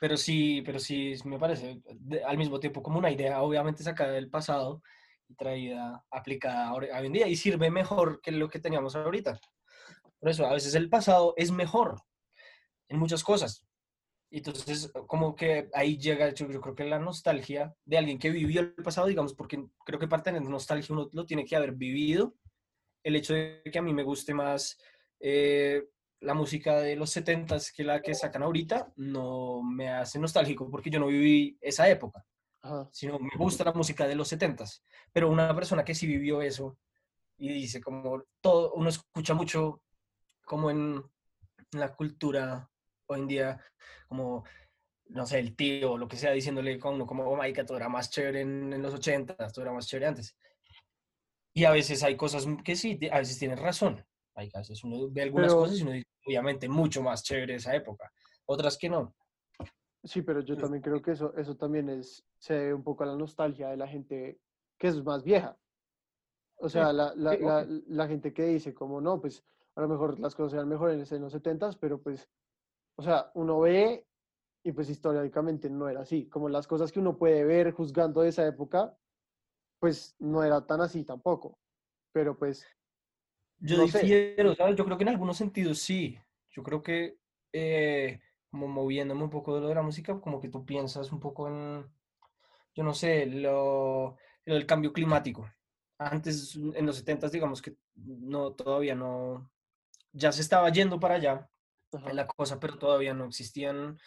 [0.00, 4.12] Pero sí, pero sí me parece de- al mismo tiempo como una idea obviamente sacada
[4.12, 4.82] del pasado
[5.28, 9.40] y traída, aplicada ahora- hoy en día y sirve mejor que lo que teníamos ahorita.
[10.20, 12.00] Por eso, a veces el pasado es mejor
[12.88, 13.64] en muchas cosas.
[14.34, 18.30] Y Entonces, como que ahí llega, yo, yo creo que la nostalgia de alguien que
[18.30, 21.72] vivió el pasado, digamos, porque creo que para tener nostalgia uno lo tiene que haber
[21.72, 22.34] vivido.
[23.02, 24.78] El hecho de que a mí me guste más
[25.20, 25.84] eh,
[26.20, 30.88] la música de los 70s que la que sacan ahorita, no me hace nostálgico porque
[30.88, 32.24] yo no viví esa época
[32.62, 32.88] Ajá.
[32.90, 34.82] sino me gusta la música de los 70s.
[35.12, 36.78] Pero una persona que sí vivió eso
[37.36, 39.82] y dice como todo, uno escucha mucho
[40.42, 41.04] como en
[41.72, 42.71] la cultura
[43.06, 43.60] hoy en día,
[44.08, 44.44] como,
[45.08, 47.76] no sé, el tío o lo que sea, diciéndole con uno como, oh, marica, todo
[47.76, 50.36] era más chévere en, en los 80s, todo era más chévere antes.
[51.54, 54.04] Y a veces hay cosas que sí, a veces tienes razón.
[54.34, 57.56] Hay a veces uno ve algunas Pero- cosas y uno dice, obviamente, mucho más chévere
[57.56, 58.10] esa época.
[58.46, 59.14] Otras que no.
[60.04, 63.06] Sí, pero yo también creo que eso, eso también es, se debe un poco a
[63.06, 64.40] la nostalgia de la gente
[64.78, 65.56] que es más vieja.
[66.56, 69.44] O Sí, sea, la, la, sí, la, la gente que dice como no, pues
[69.76, 72.28] a lo mejor las cosas eran mejores en los 70s, pero pues,
[72.96, 74.06] o sea, uno ve
[74.64, 76.28] y pues históricamente no era así.
[76.28, 78.96] Como las cosas que uno puede ver juzgando de esa época,
[79.80, 81.58] pues no era tan así tampoco.
[82.12, 82.66] Pero pues,
[83.58, 84.00] Yo No sé.
[84.00, 84.76] difiero, ¿sabes?
[84.76, 86.18] Yo creo que en algunos sentidos sí.
[86.50, 87.18] Yo creo que,
[87.52, 91.20] eh, como moviéndome un poco de lo de la música, como que tú piensas un
[91.20, 91.90] poco en,
[92.74, 95.50] yo no sé, lo, del cambio climático.
[95.98, 99.50] Antes, en los 70 digamos que no, todavía no,
[100.12, 101.51] ya se estaba yendo para allá
[101.92, 103.98] ajá, en la cosa, pero todavía no existían,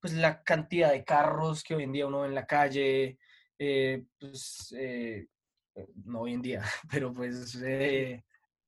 [0.00, 3.18] pues, la cantidad de carros que hoy en día uno ve en la calle,
[3.58, 5.26] eh, pues, eh,
[5.74, 7.54] eh, no hoy en día, pero pues...
[7.62, 8.22] eh,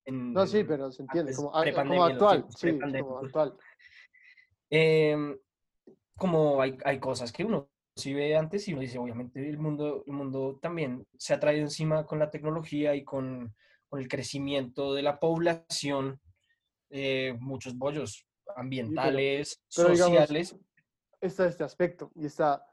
[0.04, 3.56] en- no, sí, pero se entiende, antes, como, como actual, sí, como actual.
[4.70, 5.38] Em,
[6.16, 10.04] como hay, hay cosas que uno sí ve antes y uno dice, obviamente el mundo,
[10.06, 13.54] el mundo también se ha traído encima con la tecnología y con,
[13.88, 16.20] con el crecimiento de la población,
[17.40, 20.56] muchos bollos ambientales, pero digamos, sociales,
[21.20, 22.64] está este aspecto y está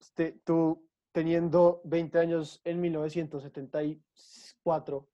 [0.00, 5.08] este, tú teniendo 20 años en 1974,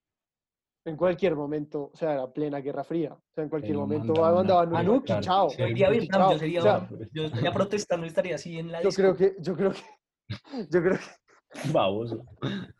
[0.84, 4.14] en cualquier momento, o sea, era plena Guerra Fría, o sea, en cualquier Pero momento
[4.14, 5.48] mandaban a mandaban nuke y colocar chao.
[5.56, 6.00] Yo iría a Servicio.
[6.00, 6.38] Vietnam, yo Chao.
[6.38, 9.02] sería, O sea, yo estaría protestando, estaría así en la Yo disco.
[9.02, 9.82] creo que, yo creo que,
[10.70, 11.04] yo creo que
[11.72, 12.24] Baboso.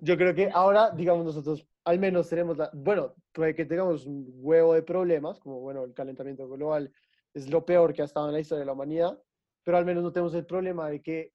[0.00, 4.74] Yo creo que ahora, digamos, nosotros al menos tenemos la, bueno, que tengamos un huevo
[4.74, 6.90] de problemas, como bueno, el calentamiento global
[7.34, 9.20] es lo peor que ha estado en la historia de la humanidad,
[9.62, 11.32] pero al menos no tenemos el problema de que,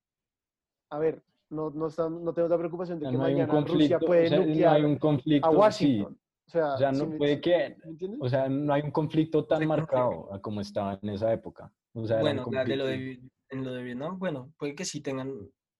[0.89, 3.99] a ver, no, no, están- no tenemos la preocupación de sea, que no mañana Rusia
[3.99, 5.57] conflicto, puede o sea, no nuclear hay un conflicto, a sí.
[5.57, 6.19] Washington.
[6.47, 8.19] O sea, O sea, ¿sí no puede sí- que, ¿me entiendes?
[8.21, 11.71] o sea, no hay un conflicto tan Sí, que- marcado como estaba en esa época.
[11.93, 15.33] O sea, Bueno, de lo de, en lo de Vietnam, bueno, puede que sí tengan,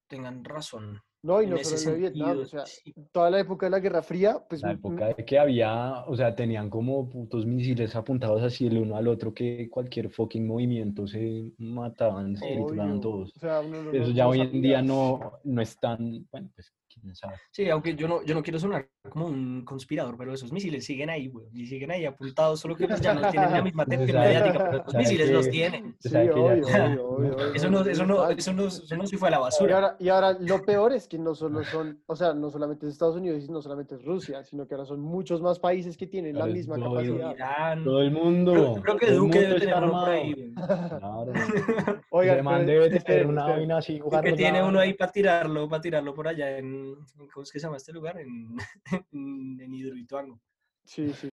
[0.08, 1.02] tengan razón.
[1.24, 2.94] No, y no solo en Vietnam, o sentido, sea, sí.
[3.12, 6.36] toda la época de la Guerra Fría, pues la época de que había, o sea,
[6.36, 11.52] tenían como putos misiles apuntados así el uno al otro que cualquier fucking movimiento se
[11.58, 13.34] mataban, se trituraban todos.
[13.36, 16.28] o sea, uno no- Eso no- ya no hoy en día no, no es tan,
[16.32, 17.36] bueno, pues quién sabe.
[17.52, 21.10] Sí, aunque yo no, yo no quiero sonar como un conspirador, pero esos misiles siguen
[21.10, 24.20] ahí, güey, y siguen ahí apuntados, solo que pues ya no tienen la misma atención
[24.20, 25.96] mediática, pero los sabe misiles los tienen.
[26.00, 29.28] Sí, ya- obvio, obvio, obvio, Eso no, eso no, eso no, eso no se fue
[29.30, 29.76] a la Y basura.
[29.76, 32.94] ahora, y ahora lo peor es que no solo son, o sea, no solamente es
[32.94, 36.08] Estados Unidos y no solamente es Rusia, sino que ahora son muchos más países que
[36.08, 37.36] tienen la misma todo el- capacidad.
[37.36, 37.84] Irán.
[37.84, 38.52] Todo el mundo.
[38.54, 40.54] Creo, creo que todo el Duque mundo debe tener uno por ahí.
[40.56, 41.34] Claro.
[42.12, 43.60] Oigan, debe tener esperen, una esperen.
[43.60, 44.00] vaina así.
[44.24, 47.60] Que tiene uno ahí para tirarlo, para tirarlo por allá en, en- ¿cómo es que
[47.60, 48.20] se llama este lugar?
[48.20, 48.58] En,
[49.12, 50.42] en, en Hidroituango.
[50.86, 51.30] Sí, sí.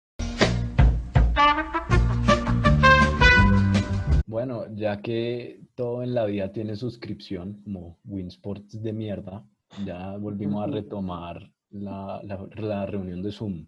[4.26, 9.44] Bueno, ya que todo en la vida tiene suscripción, como Winsports de mierda,
[9.84, 13.66] ya volvimos a retomar la, la- la reunión de Zoom.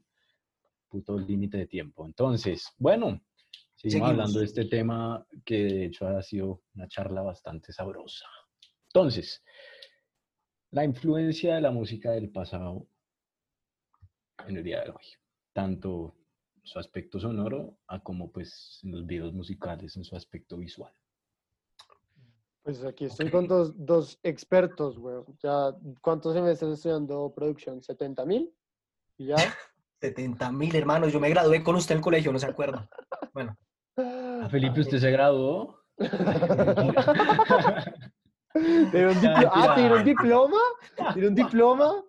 [0.89, 2.05] Puto límite de tiempo.
[2.05, 3.21] Entonces, bueno,
[3.77, 4.67] seguimos hablando de Seguimos.
[4.69, 8.27] este tema que de hecho ha sido una charla bastante sabrosa.
[8.89, 9.43] Entonces,
[10.71, 12.87] la influencia de la música del pasado
[14.47, 15.05] en el día de hoy,
[15.53, 16.15] tanto
[16.57, 20.93] en su aspecto sonoro a como pues en los videos musicales en su aspecto visual.
[22.63, 25.23] Pues aquí estoy con dos, dos expertos, güey.
[25.43, 27.81] Ya, ¿cuántos semestres estudiando producción?
[27.81, 28.53] ¿70 mil?
[29.17, 29.37] ¿Y ya?
[30.01, 32.89] 70 mil hermanos, yo me gradué con usted en el colegio, no se acuerda.
[33.35, 33.57] Bueno,
[33.97, 35.83] Ah, Felipe, ¿usted se graduó?
[38.53, 39.75] ¿Tiene un diplo- ah, ya.
[39.77, 40.59] ¿tiene un diploma?
[41.13, 42.05] ¿Tiene un diploma?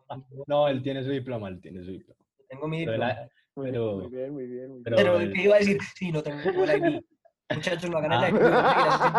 [0.47, 2.19] No, él tiene su diploma, él tiene su diploma.
[2.49, 3.15] tengo mi Pero, diploma.
[3.56, 4.71] Pero- muy bien, muy bien.
[4.71, 5.06] Muy pero- bien.
[5.08, 5.77] Pero, el- ¿qué iba a decir?
[5.95, 7.01] Sí, no tengo el ID.
[7.54, 8.27] Muchachos, no hagan Ah.
[8.27, 8.39] el ID.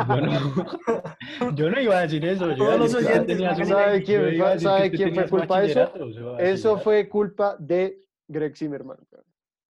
[0.09, 0.33] yo, no,
[1.57, 2.51] yo no iba a decir eso.
[2.51, 5.93] Yo Todos los oyentes, ¿sabe quién fue- culpa de eso?
[6.39, 8.97] Eso fue culpa de Greg Zimmerman.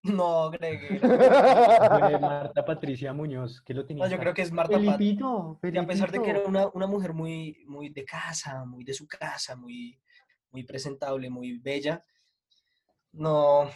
[0.03, 1.01] No, Greg.
[1.01, 4.05] Fue Marta Patricia Muñoz, que lo tenía.
[4.05, 4.81] No, yo creo que es Marta Pat.
[4.97, 8.85] Felipito, Y a pesar de que era una, una mujer muy, muy de casa, muy
[8.85, 9.99] de su casa, muy,
[10.51, 12.03] muy presentable, muy bella,
[13.13, 13.69] no,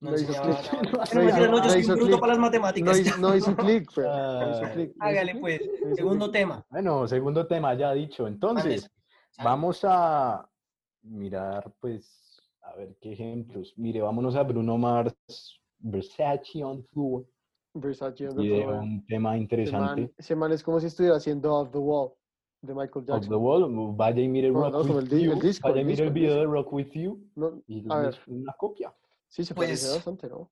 [0.00, 0.62] no enseñaba nada.
[1.12, 2.20] No No, mentira, hizo- no, yo no soy hizo un bruto clic.
[2.20, 2.98] para las No matemáticas.
[3.00, 3.50] hizo, no hizo.
[3.52, 4.92] No hizo clic.
[5.00, 5.60] Hágale pues.
[5.96, 6.64] Segundo tema.
[6.70, 8.26] Bueno, segundo tema ya dicho.
[8.28, 8.88] Entonces,
[9.42, 10.48] vamos a
[11.02, 12.27] mirar, pues,
[12.68, 13.74] a ver qué ejemplos.
[13.76, 15.14] Mire, vámonos a Bruno Mars,
[15.78, 17.26] Versace on Tour,
[17.74, 18.74] Versace on the floor.
[18.74, 20.14] un tema Ese man, interesante.
[20.16, 22.12] ese man es como si estuviera haciendo Off the Wall
[22.62, 23.28] de Michael Of Jackson.
[23.30, 25.84] the Wall, vaya y mire Rock no, With el di- el You, disco, vaya y
[25.84, 26.44] mire el el video de.
[26.46, 28.94] Rock With You No, y a es ver, una copia.
[29.28, 30.50] sí, se Pues, parece bastante, ¿no?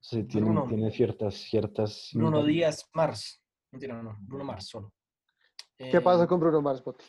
[0.00, 0.66] Se tiene, Bruno.
[0.68, 2.10] tiene ciertas, ciertas...
[2.14, 2.44] Bruno.
[2.44, 3.42] Díaz Mars.
[3.72, 4.92] Mentira, no, no, Bruno Mars solo.
[5.76, 7.04] ¿Qué Eh, pasa con Bruno Mars, Botti?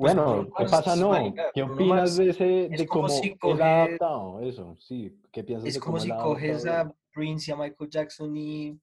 [0.00, 0.96] Pues, Bueno, ¿qué pasa?
[0.96, 4.76] No, ¿qué opinas de ese, es de como cómo si él coge- ha adaptado eso?
[4.80, 7.56] Sí, ¿qué piensas Es de como cómo si él ha coges a Prince y a
[7.58, 8.80] Michael Jackson y,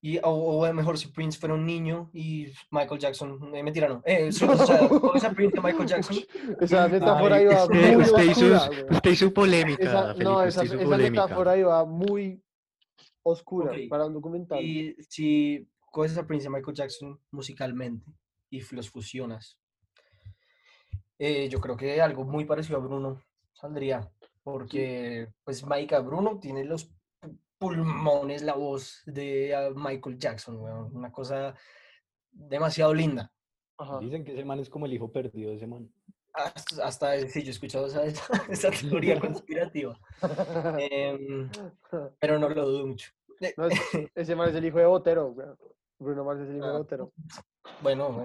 [0.00, 4.00] y o, o mejor si Prince fuera un niño y Michael Jackson, eh, mentira no,
[4.06, 6.16] eh, so- o sea, coges a Prince y a Michael Jackson
[6.62, 8.96] Esa metáfora iba Usted, muy usted hizo, oscura, güey.
[8.96, 11.22] usted hizo polémica, Esa, Felipe, no, esa, hizo esa polémica.
[11.24, 12.42] metáfora iba muy
[13.22, 13.78] oscura Ok.
[13.90, 14.64] para un documental.
[14.64, 18.06] y si coges a Prince y a Michael Jackson musicalmente
[18.48, 19.58] y los fusionas,
[21.18, 23.20] eh, yo creo que algo muy parecido a Bruno
[23.52, 24.08] saldría,
[24.42, 30.94] porque pues Maica Bruno tiene los pu- pulmones, la voz de ah, Michael Jackson, weón,
[30.96, 31.54] una cosa
[32.30, 33.32] demasiado linda.
[33.78, 33.98] Ajá.
[34.00, 35.90] Dicen que ese man es como el hijo perdido de ese man.
[36.32, 39.98] Hasta, hasta sí, yo he escuchado esa, teoría conspirativa,
[40.78, 41.50] em,
[42.20, 43.10] pero no lo dudo mucho.
[43.40, 43.68] Eh, No,
[44.14, 45.48] ese man es el hijo de Botero, güey.
[45.98, 46.78] Bruno Mars es el hijo de Ah.
[46.78, 47.12] Botero.
[47.82, 48.22] Bueno,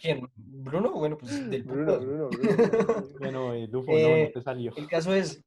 [0.00, 0.28] ¿quién?
[0.36, 0.92] ¿Bruno?
[0.92, 1.98] Bueno, pues del Bruno.
[1.98, 3.04] Bruno, Bruno.
[3.20, 4.72] Bueno, eh, Lufo, no, Eh, no te salió.
[4.76, 5.42] El caso es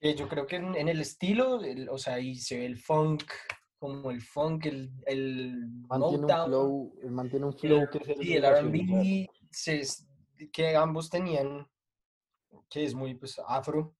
[0.00, 2.78] que yo creo que en, en el estilo, el- o sea, ahí se ve el
[2.78, 3.24] funk,
[3.78, 8.08] como el funk, el, el Mantiene un flow, él mantiene un el flow que es
[8.08, 9.28] R&B, de el R&B,
[10.52, 11.66] que ambos tenían,
[12.70, 13.94] que es muy pues, afro,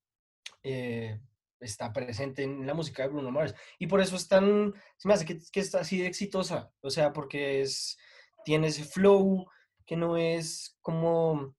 [0.62, 1.20] eh,
[1.60, 3.54] está presente en la música de Bruno Mars.
[3.78, 6.90] Y por eso es tan, se me hace que, que está así de exitosa, o
[6.90, 7.98] sea, porque es,
[8.44, 9.46] tiene ese flow
[9.84, 11.54] que no es como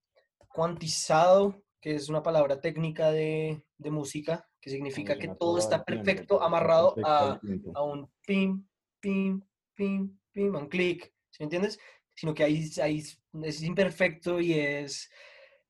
[0.48, 6.42] cuantizado, que es una palabra técnica de, de música, que significa que todo está perfecto,
[6.42, 7.40] amarrado a,
[7.74, 8.66] a un pim,
[9.00, 9.40] pim,
[9.74, 11.78] pim, pim, a un clic, ¿sí me entiendes?
[12.14, 13.04] Sino que ahí, ahí
[13.42, 15.08] es imperfecto y es,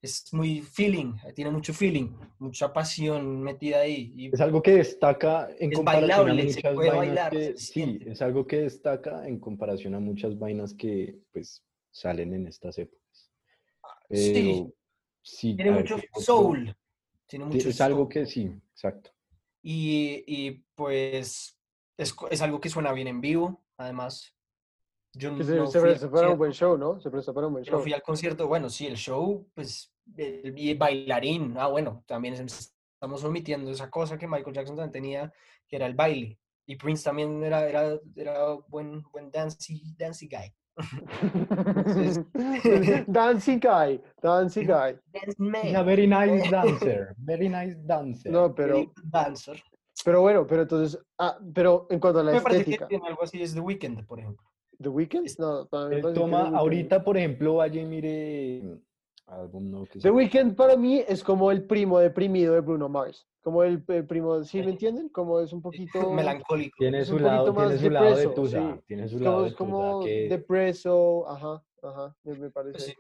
[0.00, 4.12] es muy feeling, tiene mucho feeling, mucha pasión metida ahí.
[4.16, 7.56] Y Es algo que destaca en comparación a bailable, se muchas puede vainas bailar, que,
[7.56, 12.78] sí, es algo que destaca en comparación a muchas vainas que pues salen en estas
[12.78, 13.30] épocas.
[14.08, 14.72] sí, Pero
[15.22, 16.76] sí, tiene a ver, mucho soul.
[17.26, 19.10] Tiene Ti- mucho Es algo que sí, exacto.
[19.62, 21.58] Y, y, pues
[21.96, 24.34] es, es algo que suena bien en vivo, además.
[25.18, 27.00] Yo Que se, no se fui al presta para un buen concierto, show, ¿no?
[27.00, 27.82] Se presta para un buen yo no show.
[27.82, 32.74] fui al concierto, bueno, sí, el show, pues, el, el bailarín, ah, bueno, también es-
[32.94, 35.32] estamos omitiendo esa cosa que Michael Jackson también tenía,
[35.66, 36.38] que era el baile.
[36.66, 40.52] Y Prince también era, era, era buen, buen dancey, dancey guy.
[41.32, 42.24] Entonces-
[43.06, 44.96] Dancing guy, dancing guy.
[45.12, 48.30] Dancing He's a man, very nice dancer, very nice dancer.
[48.32, 49.62] No, pero, dancer.
[50.04, 53.08] pero bueno, pero entonces, ah, pero en cuanto a la Me parece que estética, tiene
[53.08, 54.46] algo así es The Weeknd, por ejemplo.
[54.80, 58.80] The Weeknd, no, para mí que toma, ahorita, por ejemplo, vaya y mire mm,
[59.26, 60.10] álbum nuevo que The.
[60.10, 64.44] Weeknd para mí es como el primo deprimido de Bruno Mars, como el, el primo,
[64.44, 65.08] ¿sí me entienden?
[65.08, 66.76] Como es un poquito, Melancólico.
[66.78, 68.80] Tiene su lado, tiene su lado de tusa, sí.
[68.86, 72.78] tiene su lado de es como que depreso, ajá, ajá, me, me Pues parece.
[72.78, 72.94] sí.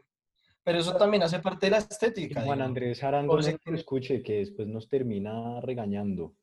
[0.64, 2.42] Pero eso también hace parte de la estética.
[2.42, 2.60] Juan.
[2.60, 6.34] Andrés Arango no tiene- escuche, que después nos termina regañando,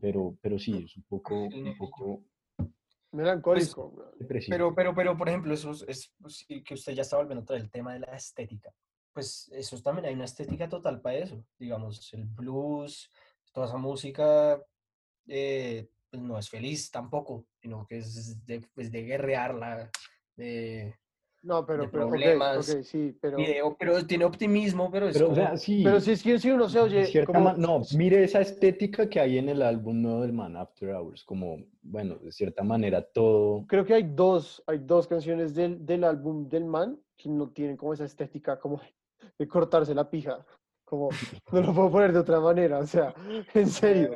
[0.00, 2.20] pero, pero sí, es un poco, un poco
[3.12, 3.88] Melancólico.
[3.88, 4.18] weón.
[4.18, 4.54] depresivo.
[4.54, 7.46] Pero, pero, pero, por ejemplo, eso es, es- pues, que usted ya está volviendo a
[7.46, 8.74] traer el tema de la estética.
[9.12, 11.44] Pues eso es también hay una estética total para eso.
[11.58, 13.10] Digamos, el blues,
[13.52, 14.62] toda esa música,
[15.28, 19.90] eh, pues no es feliz tampoco, sino que es de, pues, de guerrearla,
[20.34, 20.98] de,
[21.42, 25.26] No, pero, de pero, problemas, ok, sí, pero, de- pero tiene optimismo, pero es Pero,
[25.26, 27.52] o como- sea, sí, pero si es que si uno se de oye cierta como,
[27.54, 31.58] no, mire esa estética que hay en el álbum nuevo del Man After Hours, como,
[31.82, 36.48] bueno, de cierta manera todo, creo que hay dos, hay dos canciones del, del álbum
[36.48, 38.80] del man que no tienen como esa estética como
[39.38, 40.44] de cortarse la pija.
[40.84, 41.08] Como,
[41.50, 43.14] no lo puedo poner de otra manera, o sea,
[43.54, 44.10] en serio.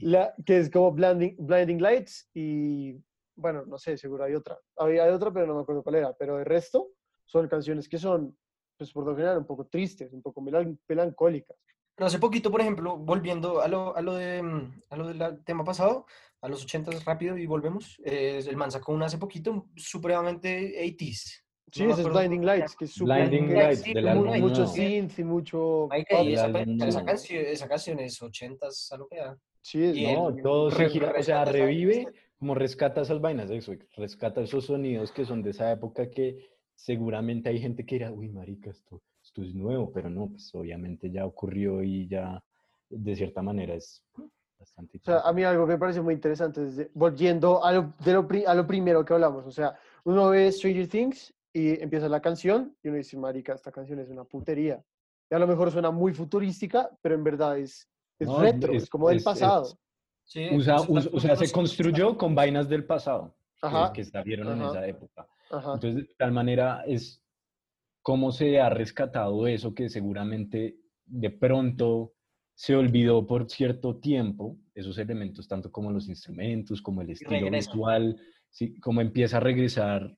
[0.00, 2.96] La, que es como Blinding, Blinding Lights y,
[3.38, 4.58] bueno, no sé, seguro hay otra.
[4.76, 6.12] Había hay otra, pero no me acuerdo cuál era.
[6.14, 6.88] Pero el resto
[7.24, 8.36] son canciones que son,
[8.76, 11.56] pues por lo general, un poco tristes, un poco melan- melancólicas.
[11.94, 15.44] Pero hace poquito, por ejemplo, volviendo a lo, a lo, de, mm, a lo del
[15.44, 16.06] tema pasado,
[16.40, 21.44] a los 80 rápido y volvemos, eh, el man sacó una hace poquito supremamente 80s.
[21.70, 23.28] Sí, No ese es Blinding Lights, que es súper...
[23.28, 24.66] Blinding Lights sí, del álbum Mucho nuevo.
[24.66, 25.86] synth y mucho...
[25.90, 26.26] Marica, pop.
[26.26, 26.48] y esa,
[26.86, 29.38] esa canción, esa canción es 80s, a lo que da.
[29.60, 32.06] Sí, es No, el- todo se re- gira, o sea, revive,
[32.38, 37.48] como rescata esas vainas, eso, rescata esos sonidos que son de esa época que seguramente
[37.48, 41.26] hay gente que dirá, uy, marica, esto, esto es nuevo, pero no, pues obviamente ya
[41.26, 42.42] ocurrió y ya,
[42.88, 44.04] de cierta manera, es
[44.58, 47.72] bastante O sea, a mí algo que me parece muy interesante es de- volviendo a
[47.72, 49.44] lo, de lo, a lo primero que hablamos.
[49.44, 53.72] O sea, uno ve Stranger Things y empieza la canción y uno dice, marica, esta
[53.72, 54.80] canción es una putería.
[55.30, 57.88] Y a lo mejor suena muy futurística, pero en verdad es,
[58.20, 59.78] es No, retro, es, es- como del es- pasado.
[60.28, 64.60] Sí, Usa- o sea, se construyó con vainas del pasado, que- Ajá, que salieron en
[64.62, 64.70] ajá.
[64.72, 65.26] esa época.
[65.50, 65.72] Ajá.
[65.74, 67.22] Entonces, de tal manera es
[68.02, 72.12] cómo se ha rescatado eso que seguramente de pronto
[72.54, 77.70] se olvidó por cierto tiempo, esos elementos, tanto como los instrumentos, como el estilo regresa.
[77.70, 78.78] visual, ¿sí?
[78.80, 80.14] cómo empieza a regresar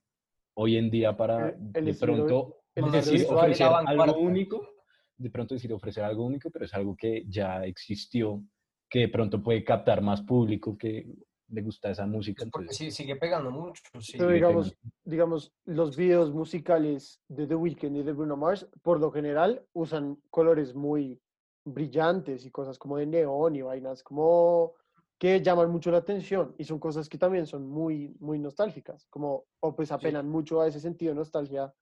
[0.55, 4.67] hoy en día para El- el de pronto el decir, ofrecer algo único,
[5.15, 8.43] de pronto decir ofrecer algo único, pero es algo que ya existió,
[8.91, 11.07] que de pronto puede captar más público que
[11.47, 12.45] le gusta esa música.
[12.51, 13.81] Porque Entonces, sí, sigue pegando mucho.
[13.99, 14.17] Sí.
[14.17, 19.09] Pero digamos, digamos, los videos musicales de The Weeknd y de Bruno Mars, por lo
[19.11, 21.21] general, usan colores muy
[21.65, 24.73] brillantes y cosas como de neón y vainas como
[25.17, 29.45] que llaman mucho la atención y son cosas que también son muy, muy nostálgicas, como,
[29.59, 31.73] o pues apelan mucho a ese sentido de nostalgia.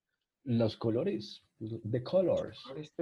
[0.43, 2.61] los colores, the colors.
[2.73, 2.93] Pues,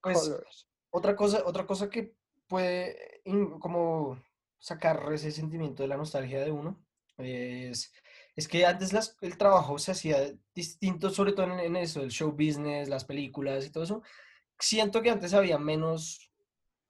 [0.00, 0.66] colors.
[0.92, 2.14] Otra cosa, otra cosa que
[2.50, 3.22] puede
[3.60, 4.20] como
[4.58, 6.84] sacar ese sentimiento de la nostalgia de uno
[7.16, 7.92] es,
[8.36, 10.18] es que antes las- el trabajo se hacía
[10.54, 14.02] distinto, sobre todo en, en eso, el show business, las películas y todo eso.
[14.58, 16.30] Siento que antes había menos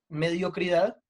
[0.08, 1.00] mediocridad.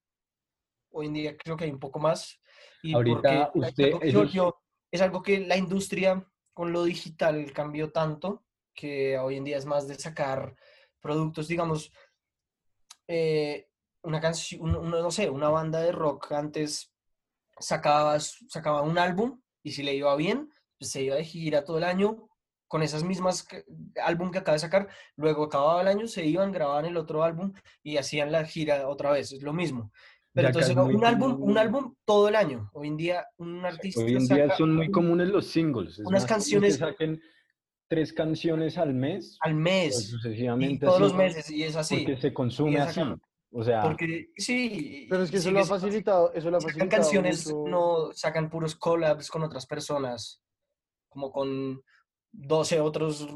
[0.91, 2.41] Hoy en día creo que hay un poco más.
[2.83, 4.57] Y Ahorita usted- es algo, volvió-
[4.91, 8.45] es algo que la industria con lo digital cambió tanto
[8.75, 10.57] que hoy en día es más de sacar
[11.01, 11.93] productos, digamos,
[13.07, 13.70] eh,
[14.03, 16.93] una canción, no sé, una banda de rock antes
[17.59, 21.79] sacaba, sacaba un álbum y si le iba bien, pues se iba de gira todo
[21.79, 22.27] el año
[22.67, 23.47] con esas mismas
[24.03, 27.53] álbum que acaba de sacar, luego acababa el año, se iban, grababan el otro álbum
[27.83, 29.91] y hacían la gira otra vez, es lo mismo.
[30.33, 32.71] Pero Ya entonces un álbum, un álbum todo el año.
[32.73, 35.99] Hoy en día un artista Hoy en día saca son muy un- comunes los singles.
[35.99, 37.21] Es unas común que canciones- saquen
[37.89, 40.87] tres canciones al mes, al pues, mes y sucesivamente.
[40.87, 41.97] todos así, los meses y es así.
[41.97, 43.01] Porque se consume así.
[43.53, 46.75] O sea, Porque sí, Pero es que eso lo ha facilitado, eso lo ha sacan
[46.89, 47.69] facilitado canciones, mucho.
[47.71, 50.41] no sacan puros collabs con otras personas,
[51.09, 51.83] como con
[52.33, 53.27] 12 otros.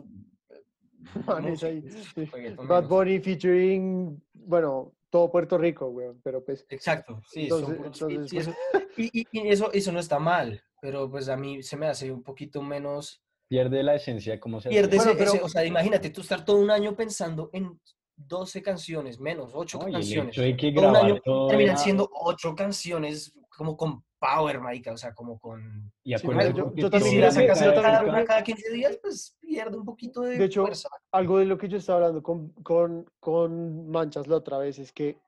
[1.27, 1.83] Manes ahí,
[2.15, 2.29] sí.
[2.67, 8.03] Bad Bunny featuring, bueno, todo Puerto Rico, weón, pero pues, Exacto, sí, son Entonces- puros
[8.03, 8.55] entonces, y, eso,
[8.97, 12.11] y- y- y eso, eso no está mal, pero pues a mí se me hace
[12.11, 13.21] un poquito menos.
[13.49, 14.71] pierde la esencia de cómo se.
[14.71, 17.79] Pierde Bueno, ese- pero- ese- o sea, imagínate tú estar todo un año pensando en
[18.17, 20.39] 12 canciones, menos 8 No, y el canciones.
[20.39, 25.39] un grabar año todo terminan siendo 8 canciones como con power, marica, o sea, como
[25.39, 25.93] con...
[26.03, 28.43] Y Sí, yo- yo Y también si todo la creo que- sacas yo cada, cada
[28.43, 30.89] 15 días, pues pierde un poquito de, De hecho, fuerza.
[31.13, 34.93] algo de lo que yo estaba hablando con, con, con Manchas la otra vez es
[34.93, 35.19] que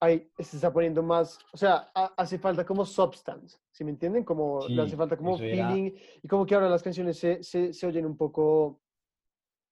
[0.00, 4.24] hay, se está poniendo más, o sea, ha- hace falta como substance, ¿sí me entienden?
[4.24, 5.92] Como le hace Sí, falta como eso era- feeling
[6.22, 8.80] y como que ahora las canciones se, se, se oyen un poco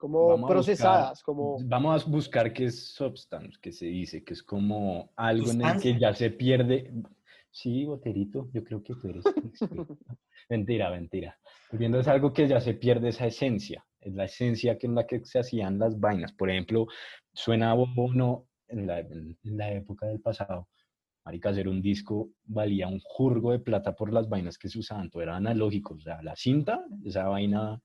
[0.00, 1.58] como Vamos a procesadas, buscar- como...
[1.64, 5.66] Vamos a buscar qué es substance, que se dice, que es como algo en el
[5.74, 5.98] que Sustancia.
[5.98, 6.92] ya se pierde.
[7.50, 9.24] Sí, Boterito, yo creo que tú eres.
[10.48, 11.38] mentira, mentira.
[11.70, 15.06] Volviendo es algo que ya se pierde esa esencia, es la esencia que en la
[15.06, 16.32] que se hacían las vainas.
[16.32, 16.86] Por ejemplo,
[17.32, 20.68] suena bono en la, en la época del pasado.
[21.26, 25.10] Marica, hacer un disco valía un jurgo de plata por las vainas que se usaban,
[25.10, 25.94] todo era analógico.
[25.94, 27.78] O sea, la cinta, esa vaina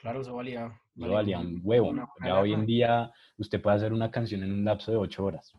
[0.00, 0.80] Claro, eso valía...
[0.96, 1.94] Eso valía un huevo.
[2.24, 5.52] Ya hoy en día usted puede hacer una canción en un lapso de ocho horas,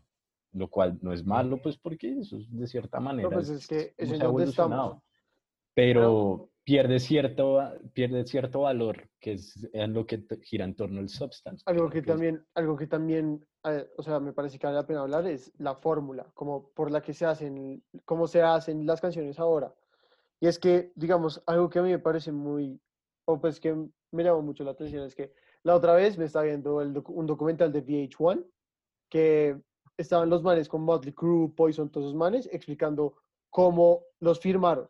[0.54, 3.94] lo cual no es malo, pues porque eso es de cierta manera pues, es que
[3.98, 5.04] cómo es evolucionado.
[5.74, 7.60] Pero pierde cierto,
[7.94, 11.64] pierde cierto valor, que es en lo que gira en torno al substance.
[11.66, 14.86] Algo que es- también, algo que también, eh, o sea, me parece que vale la
[14.86, 19.02] pena hablar es la fórmula, como por la que se hacen, cómo se hacen las
[19.02, 19.74] canciones ahora.
[20.40, 22.82] Y es que, digamos, algo que a mí me parece muy,
[23.26, 23.76] o pues que
[24.12, 25.34] me llamó mucho la atención es que
[25.64, 28.46] la otra vez me estaba viendo el docu- un documental de VH1
[29.10, 29.60] que
[29.98, 33.18] estaban los manes con Motley Crue, Poison, todos esos manes, explicando
[33.50, 34.90] cómo los firmaron.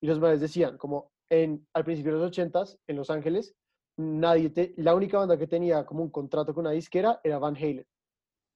[0.00, 3.54] Y los manes decían, como en, al principio de los 80s, en Los Ángeles,
[3.98, 7.56] nadie te, la única banda que tenía como un contrato con una disquera era Van
[7.56, 7.86] Halen.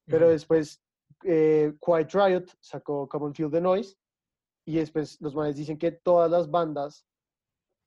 [0.06, 0.82] Pero después
[1.24, 3.96] eh, Quiet Riot sacó Come on Feel the Noise
[4.66, 7.06] y después los manes dicen que todas las bandas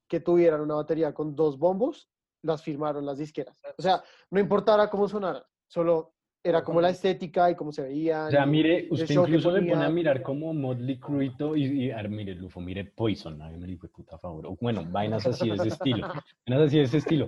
[0.09, 2.09] que tuvieran una batería con dos bombos
[2.43, 3.57] las firmaron las disqueras.
[3.77, 6.13] O sea, no importara cómo sonara, solo
[6.43, 8.27] era como la estética y cómo se veían.
[8.27, 11.91] O sea, mire, usted incluso le pone a mirar como Motley Crue y, y, y,
[11.91, 14.45] a ver, mire, Lufo, mire Poison, a ver, me dijo, puta favor.
[14.47, 16.07] O, bueno, vainas así de ese estilo.
[16.45, 17.27] Vainas así de ese estilo.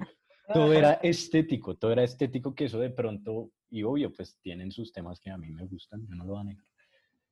[0.54, 4.92] Todo era estético, todo era estético que eso de pronto, y obvio, pues tienen sus
[4.92, 6.66] temas que a mí me gustan, yo no lo voy a negar.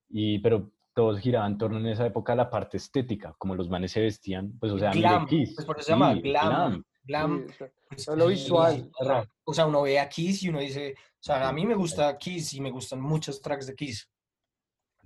[0.09, 3.69] Y, pero todos giraban en torno en esa época a la parte estética, como los
[3.69, 5.53] manes se vestían, pues o sea, mire Glam, Kiss.
[5.55, 6.75] pues por eso se llama sí, glam.
[6.75, 7.47] Sí, Glam.
[7.57, 8.91] sea, pues, lo sí, visual.
[8.99, 11.55] o sea, O sea, uno ve a Kiss y uno dice, o sea, a Sí,
[11.55, 14.09] mí me gusta Kiss y me gustan muchos tracks de Kiss.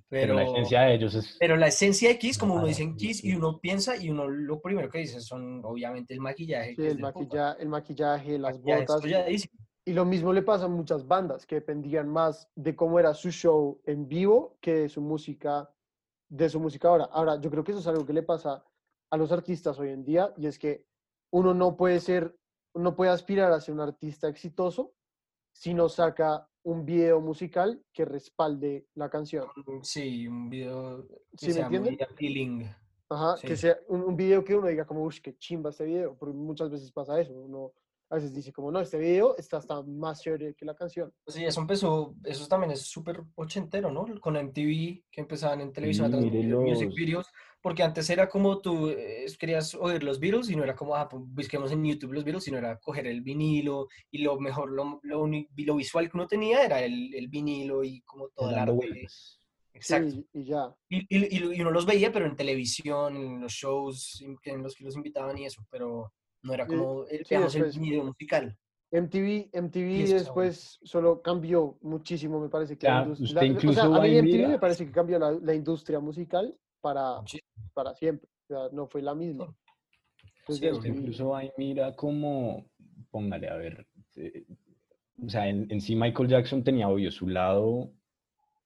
[0.09, 1.35] pero Pero, la esencia de ellos es...
[1.39, 3.29] pero la esencia de Kiss, como uno dice en sí, Kiss sí.
[3.29, 6.75] y uno piensa y uno lo primero que dice son obviamente el maquillaje.
[6.75, 9.49] sí, el, maquilla- el maquillaje, las Maquillaje botas.
[9.85, 13.31] Y lo mismo le pasa a muchas bandas que dependían más de cómo era su
[13.31, 15.73] show en vivo que de su música,
[16.29, 17.05] de su música ahora.
[17.05, 18.63] Ahora, yo creo que eso es algo que le pasa
[19.09, 20.85] a los artistas hoy en día y es que
[21.31, 22.35] uno no puede ser,
[22.73, 24.93] no puede aspirar a ser un artista exitoso
[25.53, 29.47] si no saca un video musical que respalde la canción.
[29.81, 32.07] Sí, un video que ¿Sí me sea muy entienden?
[32.11, 32.69] appealing.
[33.09, 33.47] Ajá, Sí.
[33.47, 36.35] que sea un, un video que uno diga como, uff, qué chimba este video, porque
[36.35, 37.71] muchas veces pasa eso, uno
[38.09, 41.13] a veces dice como, no, este video está hasta más chévere que la canción.
[41.27, 44.05] Sí, eso empezó, eso también es súper ochentero, ¿no?
[44.21, 47.27] Con MTV, que empezaban en televisión a Sí, transmitir mire music videos,
[47.61, 51.09] porque antes era como tú eh, querías oír los Beatles y no era como, ah,
[51.09, 54.99] pues busquemos en YouTube los Beatles, sino era coger el vinilo y lo mejor, lo,
[55.03, 58.73] lo, lo visual que uno tenía era el, el vinilo y como todo el dando
[58.73, 58.87] arte.
[58.87, 59.39] vueltas.
[59.73, 60.09] Exacto.
[60.11, 60.73] Sí, y ya.
[60.89, 64.83] Y, y- y- uno los veía, pero en televisión, en los shows en los que
[64.85, 66.11] los invitaban y eso, pero
[66.47, 68.57] no era Y- como, eh, sí, el después- video musical.
[68.89, 70.49] MTV, MTV Y eso está bueno.
[70.49, 73.25] después solo cambió muchísimo, me parece que Ya, la industria.
[73.25, 75.53] usted la- o incluso sea, a mí MTV mira- me parece que cambió la, la
[75.53, 77.39] industria musical para, Sí.
[77.73, 78.29] para siempre.
[78.43, 79.53] O sea, no fue la misma.
[80.47, 82.65] Entonces, Sí, Incluso ahí mira como,
[83.11, 83.85] póngale, a ver,
[84.15, 84.45] eh,
[85.21, 87.91] o sea, en, en sí Michael Jackson tenía, obvio, su lado,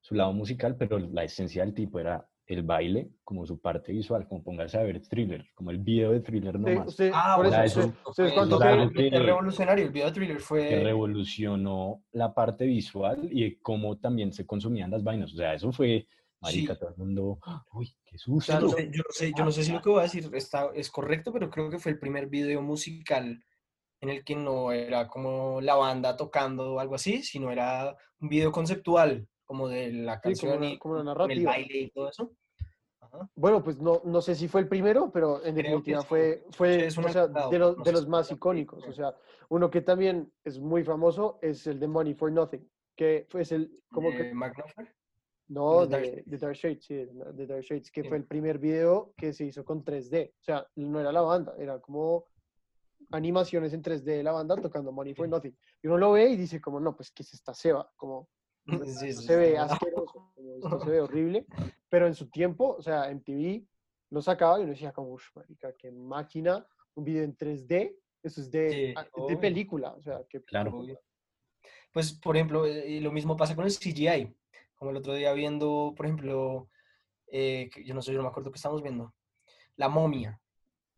[0.01, 4.27] su lado musical, pero la esencia del tipo era el baile, como su parte visual,
[4.27, 7.47] como póngase a ver Thriller, como el video de Thriller usted- nomás, usted- Ah, por
[7.47, 10.37] bueno, eso, eso- usted- ¿ustedes fue- cuánto eso que- Es revolucionario, el video de thriller
[10.37, 10.83] que fue...
[10.83, 15.71] revolucionó la parte visual y de cómo también se consumían las vainas, o sea, eso
[15.71, 16.07] fue,
[16.41, 16.79] marica, Sí.
[16.79, 17.39] todo el mundo,
[17.73, 18.51] uy, qué susto.
[18.53, 18.77] Yo no, Claro.
[18.77, 20.89] sé, yo, no sé, yo no sé si lo que voy a decir está, es
[20.89, 23.43] correcto, pero creo que fue el primer video musical
[24.01, 28.29] en el que no era como la banda tocando o algo así, sino era un
[28.29, 30.97] video conceptual, como de la Sí, como canción una- y como
[31.29, 32.31] el baile y todo eso.
[33.35, 36.07] Bueno, pues no, no sé si fue el primero, pero en definitiva sí.
[36.07, 38.87] fue, fue Sí, o sea, de, los, de los más icónicos.
[38.87, 39.15] O sea,
[39.49, 43.51] uno que también es muy famoso es el de Money for Nothing, que fue es
[43.51, 44.33] el, como que, Eh,
[45.49, 48.07] no, de Dark de, Dark Shades, sí, de Dark Shades, que Sí.
[48.07, 50.33] fue el primer video que se hizo con 3D.
[50.39, 52.25] O sea, no era la banda, era como
[53.11, 55.27] animaciones en 3D de la banda tocando Money for.
[55.27, 55.57] Nothing.
[55.83, 57.91] Y uno lo ve y dice como, no, pues, ¿qué es esta ceba?
[57.97, 58.29] Como,
[58.85, 61.45] Sí, esto sí, se ve asqueroso, esto se ve horrible,
[61.89, 63.65] pero en su tiempo, o sea, MTV
[64.11, 66.65] lo sacaba y uno decía como, uff, marica, qué máquina,
[66.95, 70.75] un video en 3D, eso es de, Sí, ah, de película, o sea, que Claro.
[70.77, 70.99] Obvio.
[71.93, 74.33] Pues, por ejemplo, eh, y lo mismo pasa con el CGI.
[74.75, 76.69] Como el otro día viendo, por ejemplo,
[77.27, 79.13] eh, yo no sé, yo no me acuerdo qué estamos viendo.
[79.75, 80.39] La momia.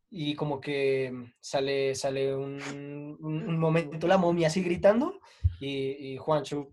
[0.10, 3.18] Y como que sale, sale un, un-
[3.48, 5.20] un momento la momia así gritando
[5.60, 6.72] y, y Juancho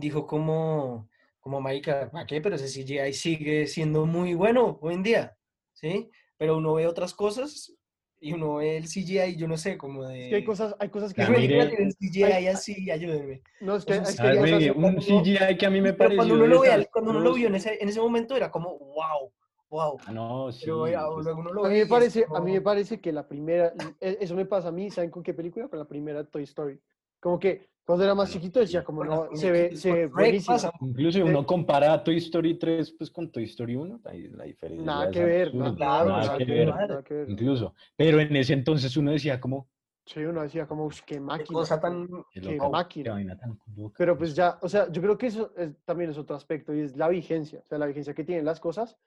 [0.00, 1.08] dijo como,
[1.40, 2.40] como marica, ¿para qué?
[2.40, 5.36] Pero ese CGI sigue siendo muy bueno hoy en día,
[5.72, 6.10] ¿sí?
[6.36, 7.72] Pero uno ve otras cosas
[8.20, 10.22] y uno ve el CGI, yo no sé, como de...
[10.24, 11.20] es que hay cosas, hay cosas que...
[11.22, 11.54] Ya, ¿Qué son- mire.
[11.56, 12.90] película tiene CGI así?
[12.90, 13.42] Ayúdenme.
[13.60, 15.92] no, es que, o sea, es que ver, un no- CGI que a mí me
[15.92, 18.00] Pero pareció cuando uno lo, ve, al- cuando uno lo vio en ese, en ese
[18.00, 19.32] momento era como, wow,
[19.70, 19.98] wow.
[20.06, 20.64] Ah, no, sí.
[20.66, 23.12] Pero ya, pues, luego uno lo A mí, me parece, a mí me parece que
[23.12, 25.68] la primera, e- eso me pasa a mí, ¿saben con qué película?
[25.68, 26.80] Con la primera Toy Story.
[27.20, 30.54] Como que cuando era más chiquito decía como, no, se ve, se ve buenísimo.
[30.56, 34.84] pasa Incluso uno compara Toy Story 3 pues, con Toy Story 1, ahí la diferencia
[34.84, 36.88] Nada que ver, absurda, no, Claro, nada que qué ver, madre.
[36.88, 37.30] nada que ver.
[37.30, 37.74] incluso.
[37.96, 39.70] Pero en ese entonces uno decía como,
[40.04, 41.46] Sí, uno decía como, "Ush, qué Qué máquina.
[41.46, 42.06] cosa tan...
[42.30, 43.16] qué Qué máquina.
[43.16, 43.58] qué tan.
[43.96, 46.80] Pero pues ya, o sea, yo creo que eso es- también es otro aspecto y
[46.80, 48.98] es la vigencia, o sea, la vigencia que tienen las cosas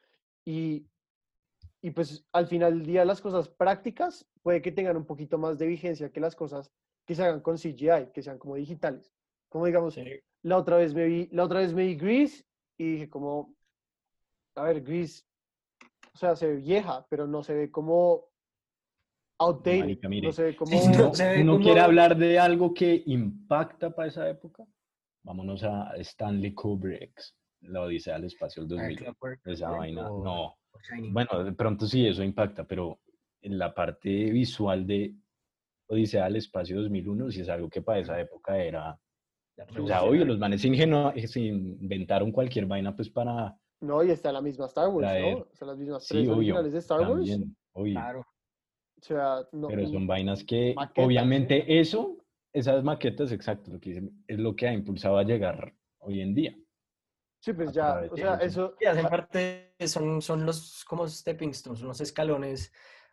[0.44, 0.88] y,
[1.84, 5.60] y pues al final del día las cosas prácticas puede que tengan un poquito más
[5.60, 6.72] de vigencia que las cosas
[7.06, 9.14] que se hagan con CGI, que sean como digitales.
[9.50, 9.98] Como digamos,
[10.44, 12.46] la otra vez me vi, la otra vez me vi Grease
[12.78, 13.56] y dije como,
[14.56, 15.24] a ver, Grease,
[16.14, 18.26] o sea, se ve vieja, pero no se ve como
[19.40, 20.28] outdated, marica, mire.
[20.28, 20.72] no se ve como...
[20.72, 24.64] Sí, no, se ve uno como- quiere hablar de algo que impacta para esa época.
[25.24, 27.20] Vámonos a Stanley Kubrick,
[27.62, 28.98] la Odisea del Espacio del Ah, 2000.
[28.98, 30.58] Clockwork Esa vaina, no.
[31.12, 33.00] Bueno, de pronto sí, eso impacta, pero
[33.42, 35.14] en la parte visual de
[35.92, 38.98] Odisea del Espacio 2001 sí es algo que para esa época era...
[39.78, 43.56] O sea, obvio, los manes se, ingenu- se inventaron cualquier vaina pues para...
[43.82, 45.48] No, y está la misma Star Wars, Traer- ¿no?
[45.52, 47.12] O sea, las mismas Sí, tres obvio, originales de Star Wars.
[47.12, 47.94] también, obvio.
[47.94, 48.20] Claro.
[48.22, 52.18] O sea, no, Pero son vainas que, Maquetas, obviamente, eso,
[52.54, 56.34] esas maquetas, exacto, lo que dicen, es lo que ha impulsado a llegar hoy en
[56.36, 56.56] día.
[57.40, 58.76] sí, pues ya, o sea, eso.
[58.80, 62.72] Sí, hacen parte, son, son los como stepping stones, son los escalones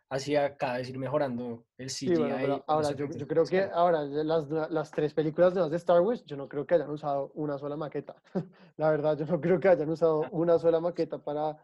[0.09, 2.07] hacia cada vez ir mejorando el CGI.
[2.09, 5.77] sí, bueno, pero ahora yo, yo creo que ahora las, las tres películas nuevas de
[5.77, 8.15] Star Wars, yo no creo que hayan usado una sola maqueta.
[8.77, 11.63] La verdad, yo no creo que hayan usado una sola maqueta para...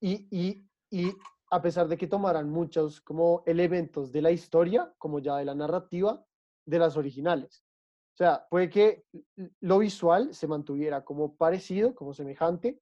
[0.00, 1.12] Y, y, y
[1.50, 5.54] a pesar de que tomaran muchos como elementos de la historia, como ya de la
[5.54, 6.24] narrativa,
[6.66, 7.64] de las originales.
[8.14, 9.04] O sea, puede que
[9.60, 12.80] lo visual se mantuviera como parecido, como semejante,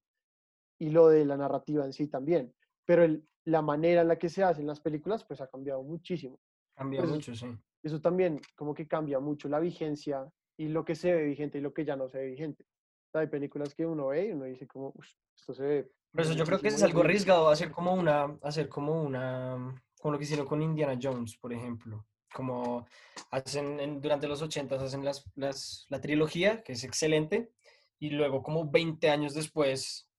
[0.78, 2.54] y lo de la narrativa en sí también.
[2.84, 6.38] Pero el- la manera en la que se hacen las películas, pues ha cambiado muchísimo.
[6.74, 7.46] Cambia pues, mucho, sí.
[7.82, 10.28] Eso también como que cambia mucho la vigencia
[10.58, 12.64] y lo que se ve vigente y lo que ya no se ve vigente.
[12.64, 15.92] O sea, hay películas que uno ve y uno dice como, "Ush, esto se ve...
[16.10, 17.06] Por eso yo creo que es algo mejor".
[17.06, 21.52] arriesgado hacer como una, hacer como una, como lo que hicieron con Indiana Jones, por
[21.52, 22.04] ejemplo.
[22.34, 22.86] Como
[23.30, 27.52] hacen en- durante los 80 hacen las, las, la trilogía, que es excelente,
[28.00, 30.10] y luego como 20 años después,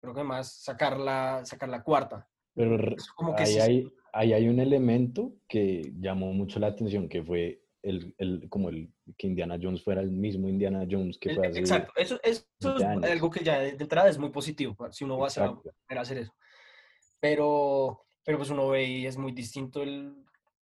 [0.00, 2.28] creo que más, sacar la, sacar la cuarta.
[2.56, 2.78] Pero
[3.14, 7.22] como que ahí, sí- hay, ahí hay un elemento que llamó mucho la atención, que
[7.22, 11.36] fue el, el, como el que Indiana Jones fuera el mismo Indiana Jones que El-
[11.36, 11.60] fue hace...
[11.60, 13.04] Exacto, eso, eso es 20 años.
[13.10, 15.70] algo que ya de de entrada es muy positivo, si uno va a hacer, Exacto.
[15.90, 16.32] a hacer eso.
[17.20, 20.14] Pero, pero pues uno ve y es muy distinto el,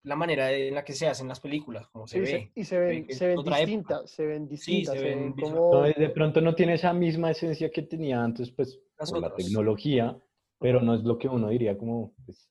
[0.03, 2.53] la manera de- en la que se hacen las películas, como se Sí, ve.
[2.55, 5.73] y se ven, es se ven distintas, se ven distintas, se se ven ven como...
[5.73, 10.17] No, de pronto no tiene esa misma esencia que tenía antes, pues por la tecnología,
[10.59, 12.51] pero no es lo que uno diría como, pues,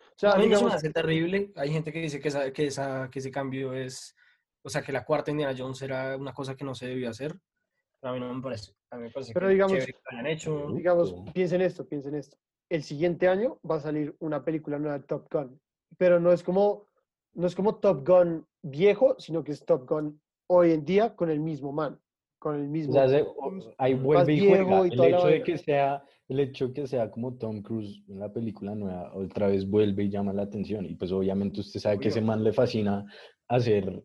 [0.00, 1.52] O sea, a mí digamos, me hace terrible.
[1.56, 4.14] Hay gente que dice que, esa, que, esa, que ese cambio es,
[4.62, 7.38] o sea, que la cuarta Indiana Jones era una cosa que no se debió hacer.
[8.00, 8.72] Pero a mí no me parece.
[8.90, 10.68] A mí me parece Pero que digamos- que lo hayan hecho.
[10.74, 12.36] digamos, piensen esto, piensen esto.
[12.68, 15.60] El siguiente año va a salir una película nueva de Top Gun,
[15.98, 16.88] pero no es como,
[17.34, 21.30] no es como Top Gun viejo, sino que es Top Gun hoy en día con
[21.30, 22.00] el mismo man,
[22.44, 22.92] con el o mismo.
[22.92, 24.86] sea, se- o- ahí vuelve y juega.
[24.86, 28.32] y El hecho de que sea, el hecho que sea como Tom Cruise en la
[28.32, 30.84] película nueva, otra vez vuelve y llama la atención.
[30.86, 32.26] Y pues obviamente usted sabe que ese Obvio.
[32.28, 33.04] man le fascina
[33.48, 34.02] hacer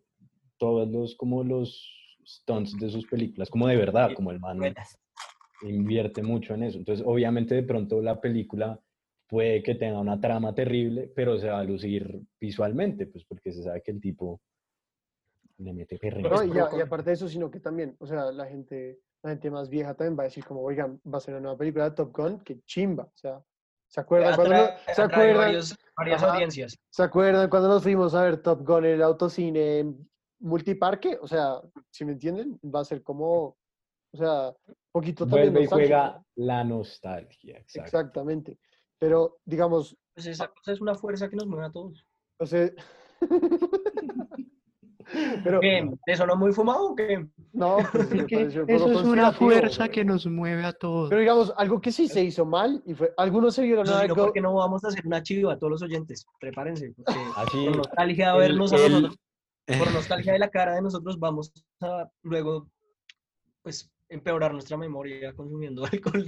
[0.58, 1.86] todos los, como los
[2.26, 4.98] stunts de sus películas, como de verdad, como el man Buenas.
[5.62, 6.78] invierte mucho en eso.
[6.78, 8.80] Entonces, obviamente, de pronto la película
[9.28, 13.62] puede que tenga una trama terrible, pero se va a lucir visualmente, pues porque se
[13.62, 14.40] sabe que el tipo
[15.60, 16.28] le mete perreo.
[16.28, 19.30] No, y, a- y aparte de eso, sino que también, o sea, la gente, la
[19.30, 21.84] gente más vieja también va a decir como, oigan, va a ser una nueva película
[21.90, 23.42] de Top Gun, que chimba, o sea,
[23.88, 24.56] ¿se acuerdan cuando,
[24.94, 26.32] ¿se acuerdan, varios- varias Ajá.
[26.34, 26.76] audiencias.
[26.90, 29.94] ¿se acuerdan cuando nos fuimos a ver Top Gun en el autocine
[30.40, 31.18] multiparque?
[31.20, 33.56] O sea, si me entienden, va a ser como,
[34.12, 37.58] o sea, un poquito también Vuelve y juega la nostalgia.
[37.58, 37.84] Exacto.
[37.86, 38.58] Exactamente.
[38.98, 42.06] Pero, digamos, Pues esa cosa es una fuerza que nos mueve a todos.
[42.38, 42.70] o sea...
[45.42, 45.90] Pero, ¿Qué?
[46.06, 47.26] ¿Te sonó muy fumado o qué?
[47.52, 51.08] no, pues, que eso es una fuerza pero- que nos mueve a todos.
[51.08, 54.06] Pero digamos, algo que sí se hizo mal, y fue, algunos se vieron No, a
[54.06, 56.26] Go- porque no vamos a hacer una chiva a todos los oyentes.
[56.38, 56.92] Prepárense.
[56.96, 59.18] Porque Así, por nostalgia de el- vernos a el- nosotros,
[59.78, 62.68] por nostalgia de la cara de nosotros, vamos a luego,
[63.62, 66.24] pues, empeorar nuestra memoria consumiendo alcohol.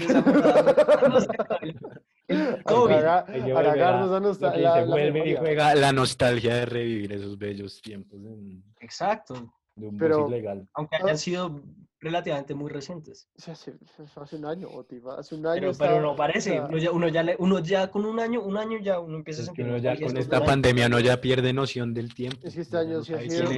[2.29, 2.95] El COVID.
[2.95, 9.53] a la- vuelve y juega la nostalgia de revivir esos bellos tiempos en- Exacto.
[9.77, 10.29] de un Pero-.
[10.75, 11.62] Aunque hayan sido
[12.01, 13.29] relativamente muy recientes.
[13.37, 13.75] Sí, Hace,
[14.16, 15.61] hace un año, Otiva, hace un año.
[15.61, 16.61] Pero, estaba- pero no parece.
[16.61, 19.41] Uno ya, uno, ya le- uno ya con un año, un año ya uno empieza
[19.41, 22.39] a Es sentir uno ya con esta pandemia no ya pierde noción del tiempo.
[22.43, 23.51] Es que este año no sí ha sido-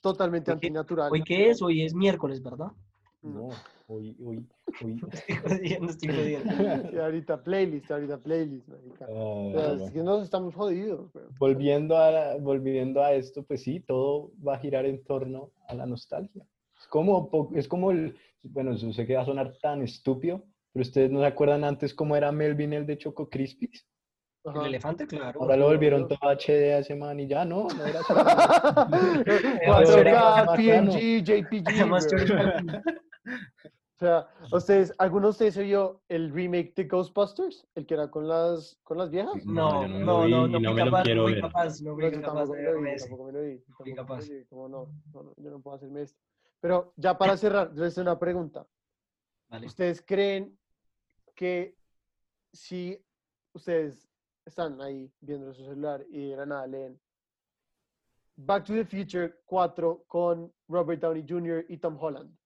[0.00, 1.12] totalmente ¿Hoy qué- antinatural.
[1.12, 1.62] ¿Hoy qué es?
[1.62, 2.68] Hoy es miércoles, ¿verdad?
[3.22, 3.50] No,
[3.86, 4.44] hoy, hoy,
[4.82, 5.00] hoy.
[5.12, 6.92] Estoy jodiendo, estoy jodiendo.
[6.92, 8.68] Y ahorita playlist, ahorita playlist.
[8.68, 9.06] marica.
[9.08, 9.92] O sea, Ah, es bueno.
[9.92, 11.10] que nos estamos jodidos.
[11.38, 15.86] Volviendo a, volviendo a esto, pues sí, todo va a girar en torno a la
[15.86, 16.44] nostalgia.
[16.78, 20.82] Es como, es como el, bueno, eso sé que va a sonar tan estúpido, pero
[20.82, 23.86] ustedes no se acuerdan antes cómo era Melvin el de Choco Crispies.
[24.44, 24.66] El Ajá.
[24.66, 25.40] elefante, claro.
[25.40, 28.12] Ahora lo volvieron todo HD a ese man y ya no, no era así.
[29.64, 30.04] 4K,
[30.46, 30.56] bacano.
[30.56, 32.82] PNG, JPG.
[34.02, 37.64] Sea, ¿ustedes, ¿alguno de ustedes vio el remake de Ghostbusters?
[37.76, 39.46] ¿El que era con las, con las viejas?
[39.46, 41.42] No, no, me no, no, no, no fui me lo capaz, quiero no fui ver.
[41.42, 43.04] capaz, no fui No, capaz tampoco de me lo verme vi, ese.
[43.08, 43.58] tampoco me lo vi.
[43.60, 44.28] tampoco me capaz.
[44.48, 46.20] como no, no, no, yo no puedo hacerme esto.
[46.60, 48.66] Pero ya para cerrar, yo les una pregunta.
[49.48, 49.66] Vale.
[49.68, 50.58] ¿Ustedes creen
[51.36, 51.76] que
[52.52, 53.00] si
[53.52, 54.10] ustedes
[54.44, 57.00] están ahí viendo su celular y de la nada leen
[58.34, 61.64] Back to the Future 4 con Robert Downey Jr.
[61.68, 62.36] y Tom Holland?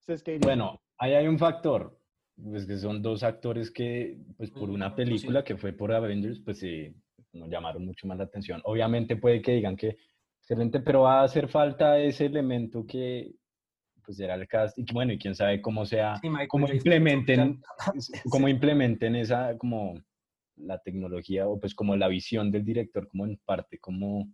[0.00, 0.58] ¿Ustedes qué dirían?
[0.58, 1.98] Bueno, ahí hay un factor,
[2.36, 6.58] pues que son dos actores que, pues por una película que fue por Avengers, pues
[6.58, 6.94] sí,
[7.32, 8.60] nos llamaron mucho más la atención.
[8.64, 9.96] Obviamente puede que digan que
[10.40, 13.32] excelente, pero va a hacer falta ese elemento que,
[14.04, 17.60] pues era el cast, y bueno, y quién sabe cómo sea, Sí, cómo implementen,
[18.30, 19.94] cómo implementen esa, como
[20.56, 24.28] la tecnología, o pues como la visión del director, como en parte, como,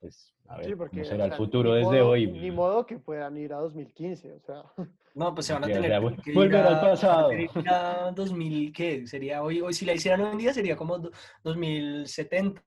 [0.00, 2.26] pues, a ver, Sí, porque, cómo o será el sea, futuro desde modo- hoy.
[2.30, 4.62] Ni modo que puedan ir a 2015, o sea.
[5.16, 7.30] No, pues se van a tener sea, vol- que volver ir al a- pasado.
[7.70, 9.06] a 2000, ¿qué?
[9.06, 11.10] Sería hoy, hoy si la hicieran hoy en día sería como do-
[11.42, 12.62] 2070.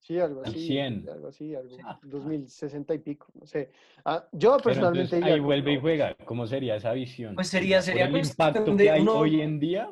[0.00, 0.66] Sí, algo Al así.
[0.66, 1.08] 100.
[1.08, 1.74] Algo así, algo.
[1.74, 1.82] Sí.
[2.02, 3.70] 2060 y pico, no sé.
[4.04, 6.14] Ah, yo Pero personalmente entonces, diría ahí como vuelve y juega.
[6.26, 7.34] ¿Cómo sería esa visión?
[7.34, 9.90] Pues sería- Por sería el cuestión impacto que hay uno- hoy en día,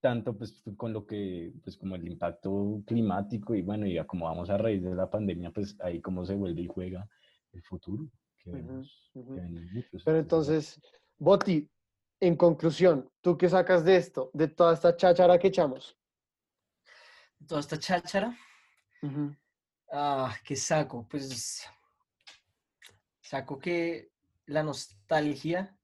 [0.00, 4.50] tanto pues con lo que, pues como el impacto climático y bueno, y como vamos
[4.50, 7.08] a raíz de la pandemia, pues ahí cómo se vuelve y juega
[7.52, 8.10] el futuro.
[8.42, 9.34] que Ujú, vemos- ujú.
[9.34, 10.02] que vemos muchos.
[10.04, 10.80] Pero entonces,
[11.18, 11.68] Boti,
[12.20, 15.94] en conclusión, ¿tú qué sacas de esto, de toda esta cháchara que echamos?
[17.46, 18.34] Toda esta cháchara.
[19.92, 21.06] Ah, ¿qué saco?
[21.10, 21.66] Pues
[23.20, 24.10] saco que
[24.46, 25.76] la nostalgia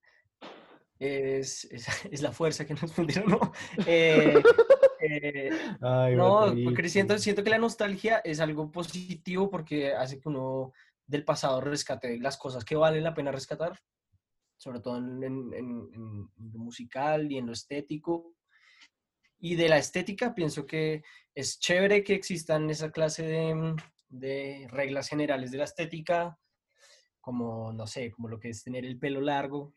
[0.98, 3.52] es, es, es la fuerza que nos fundieron, ¿no?
[3.86, 4.42] Eh,
[5.00, 5.50] eh,
[5.82, 10.72] Ay, no, porque siento, siento que la nostalgia es algo positivo porque hace que uno
[11.06, 13.78] del pasado rescate las cosas que valen la pena rescatar,
[14.56, 18.32] sobre todo en, en- en- en lo musical y en lo estético.
[19.38, 21.02] Y de la estética pienso que
[21.34, 23.74] es chévere que existan esa clase de,
[24.08, 26.38] de reglas generales de la estética,
[27.20, 29.74] como, no sé, como lo que es tener el pelo largo.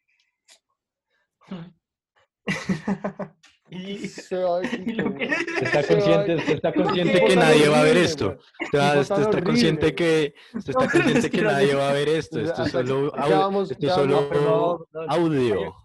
[3.70, 5.30] y, Se va de y lo Kiko, que- güey.
[5.30, 8.38] Usted está consciente, usted está consciente que nadie va a ver esto.
[8.62, 12.40] Usted, está consciente que está pero es consciente que nadie va a ver esto.
[12.40, 15.76] Esto es solo, es pero audio.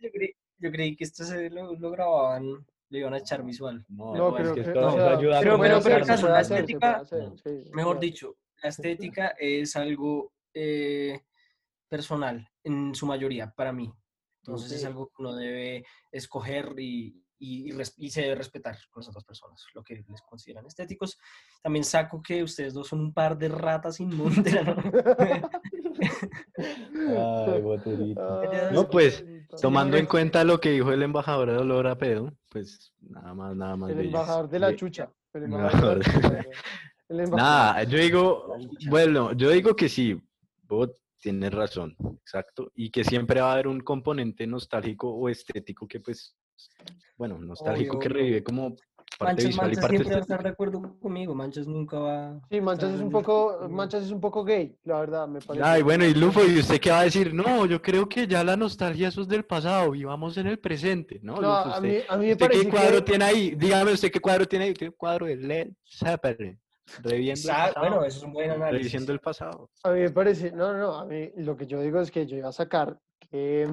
[0.00, 2.44] yo, creí, yo creí que esto se lo, lo grababan,
[2.90, 3.84] lo iban a echar visual.
[3.88, 5.78] No, No, es creo que que esto o nos sea, ayuda a pero- puede pero-
[5.78, 8.00] hacer, pero la hacer, estética- hacer, sí, Mejor claro.
[8.00, 11.20] dicho, la estética es algo eh,
[11.88, 13.92] personal en su mayoría para mí.
[14.48, 14.88] Entonces es Ok.
[14.88, 19.08] algo que uno debe escoger y, y, y res- y se debe respetar con las
[19.08, 21.18] otras personas, lo que les consideran estéticos.
[21.62, 24.66] También saco que ustedes dos son un par de ratas inmundas.
[24.66, 24.76] ¿no?
[25.18, 25.42] Ay,
[28.72, 29.24] No, pues.
[29.62, 33.56] Tomando en cuenta lo que dijo el embajador de Olor a Pedo, pues nada más,
[33.56, 33.90] nada más.
[33.90, 35.10] El embajador de la chucha.
[35.32, 36.28] El Embajador embajador de la chucha.
[36.28, 36.46] güey.
[37.08, 37.38] El embajador.
[37.38, 38.56] Nada, yo digo,
[38.90, 40.20] bueno, yo digo que sí,
[40.64, 40.90] vos
[41.20, 46.00] tienes razón, exacto, y que siempre va a haber un componente nostálgico o estético que
[46.00, 46.36] pues,
[47.16, 48.76] bueno, nostálgico Obvio, que revive como
[49.18, 51.34] parte Manchas, visual y Manchas parte siempre va a estar de acuerdo conmigo.
[51.34, 52.40] Manchas nunca va.
[52.50, 55.64] Sí, Manchas es un poco, Manchas es un poco gay, la verdad, me parece.
[55.66, 57.34] Ay, bueno, y Lufo, ¿y usted qué va a decir?
[57.34, 61.18] No, yo creo que ya la nostalgia eso es del pasado, vivamos en el presente,
[61.22, 61.34] ¿no?
[61.34, 63.02] No, Lufo, a usted- mí, a mí me ¿Usted parece qué cuadro que...
[63.02, 63.54] tiene ahí?
[63.56, 64.74] Dígame usted qué cuadro tiene ahí.
[64.74, 66.60] Tiene un cuadro de Led Zeppelin.
[67.02, 67.80] Reviendo el Sa- pasado.
[67.88, 69.08] bueno, eso es un buen análisis.
[69.08, 69.70] El pasado.
[69.82, 72.26] A mí me parece, no, no, no, a mí lo que yo digo es que
[72.26, 72.98] yo iba a sacar
[73.30, 73.68] que,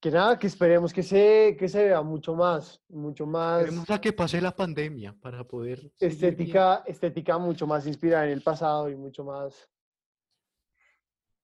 [0.00, 4.00] que nada, que esperemos que se, que se vea mucho más, mucho más Esperemos a
[4.00, 5.90] que pase la pandemia para poder.
[5.98, 9.68] estética, estética mucho más inspirada en el pasado y mucho más,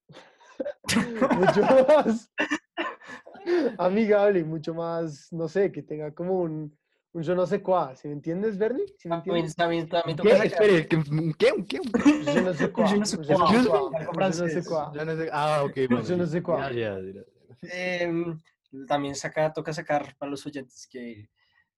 [1.36, 2.30] mucho más
[3.78, 6.76] amigable y mucho más, no sé, que tenga como un,
[7.16, 8.84] un yo no sé cuál, ¿sí me entiendes, Bernie?
[8.98, 9.56] ¿Sí me También, entiendes?
[9.56, 10.22] también, también ¿Qué?
[10.22, 10.96] toca sacar- Espere, ¿qué?
[10.96, 11.52] ¿un ¿qué?
[11.52, 11.78] ¿Un ¿qué?
[11.80, 12.02] qué?
[12.24, 12.88] Je ne quoi.
[12.88, 13.98] sais Excuse quoi, me.
[13.98, 14.68] un je ne sais Francés.
[14.68, 14.84] quoi.
[14.94, 15.76] Ya no sé- Ah, ok.
[16.06, 16.74] Yo no sé cuál.
[16.76, 17.22] Ya, ya, ya.
[17.72, 18.40] Em,
[18.86, 21.28] también saca, toca sacar para los oyentes que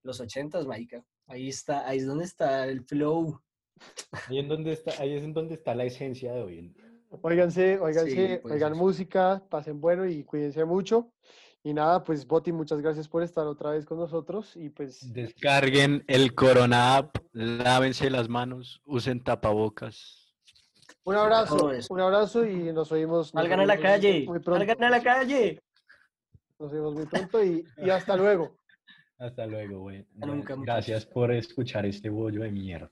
[0.03, 1.05] los ochentas, marica.
[1.27, 3.41] Ahí está, ahí es donde está el flow.
[4.29, 6.85] Ahí, en donde está, ahí es en donde está la esencia de hoy en día.
[7.23, 8.77] Óiganse, óiganse, Sí, oigan ser.
[8.79, 11.13] música, pasen bueno y cuídense mucho.
[11.65, 16.05] Y nada, pues Boti, muchas gracias por estar otra vez con nosotros y pues Descarguen
[16.07, 20.33] el Corona App, lávense las manos, usen tapabocas.
[21.05, 23.31] un abrazo, un abrazo y nos oímos.
[23.31, 24.65] Salgan a la calle, Muy pronto.
[24.65, 25.61] salgan a la calle.
[26.59, 28.57] Nos vemos muy pronto y, y hasta luego.
[29.19, 30.07] Hasta luego, güey.
[30.65, 32.91] Gracias por escuchar este bollo de mierda.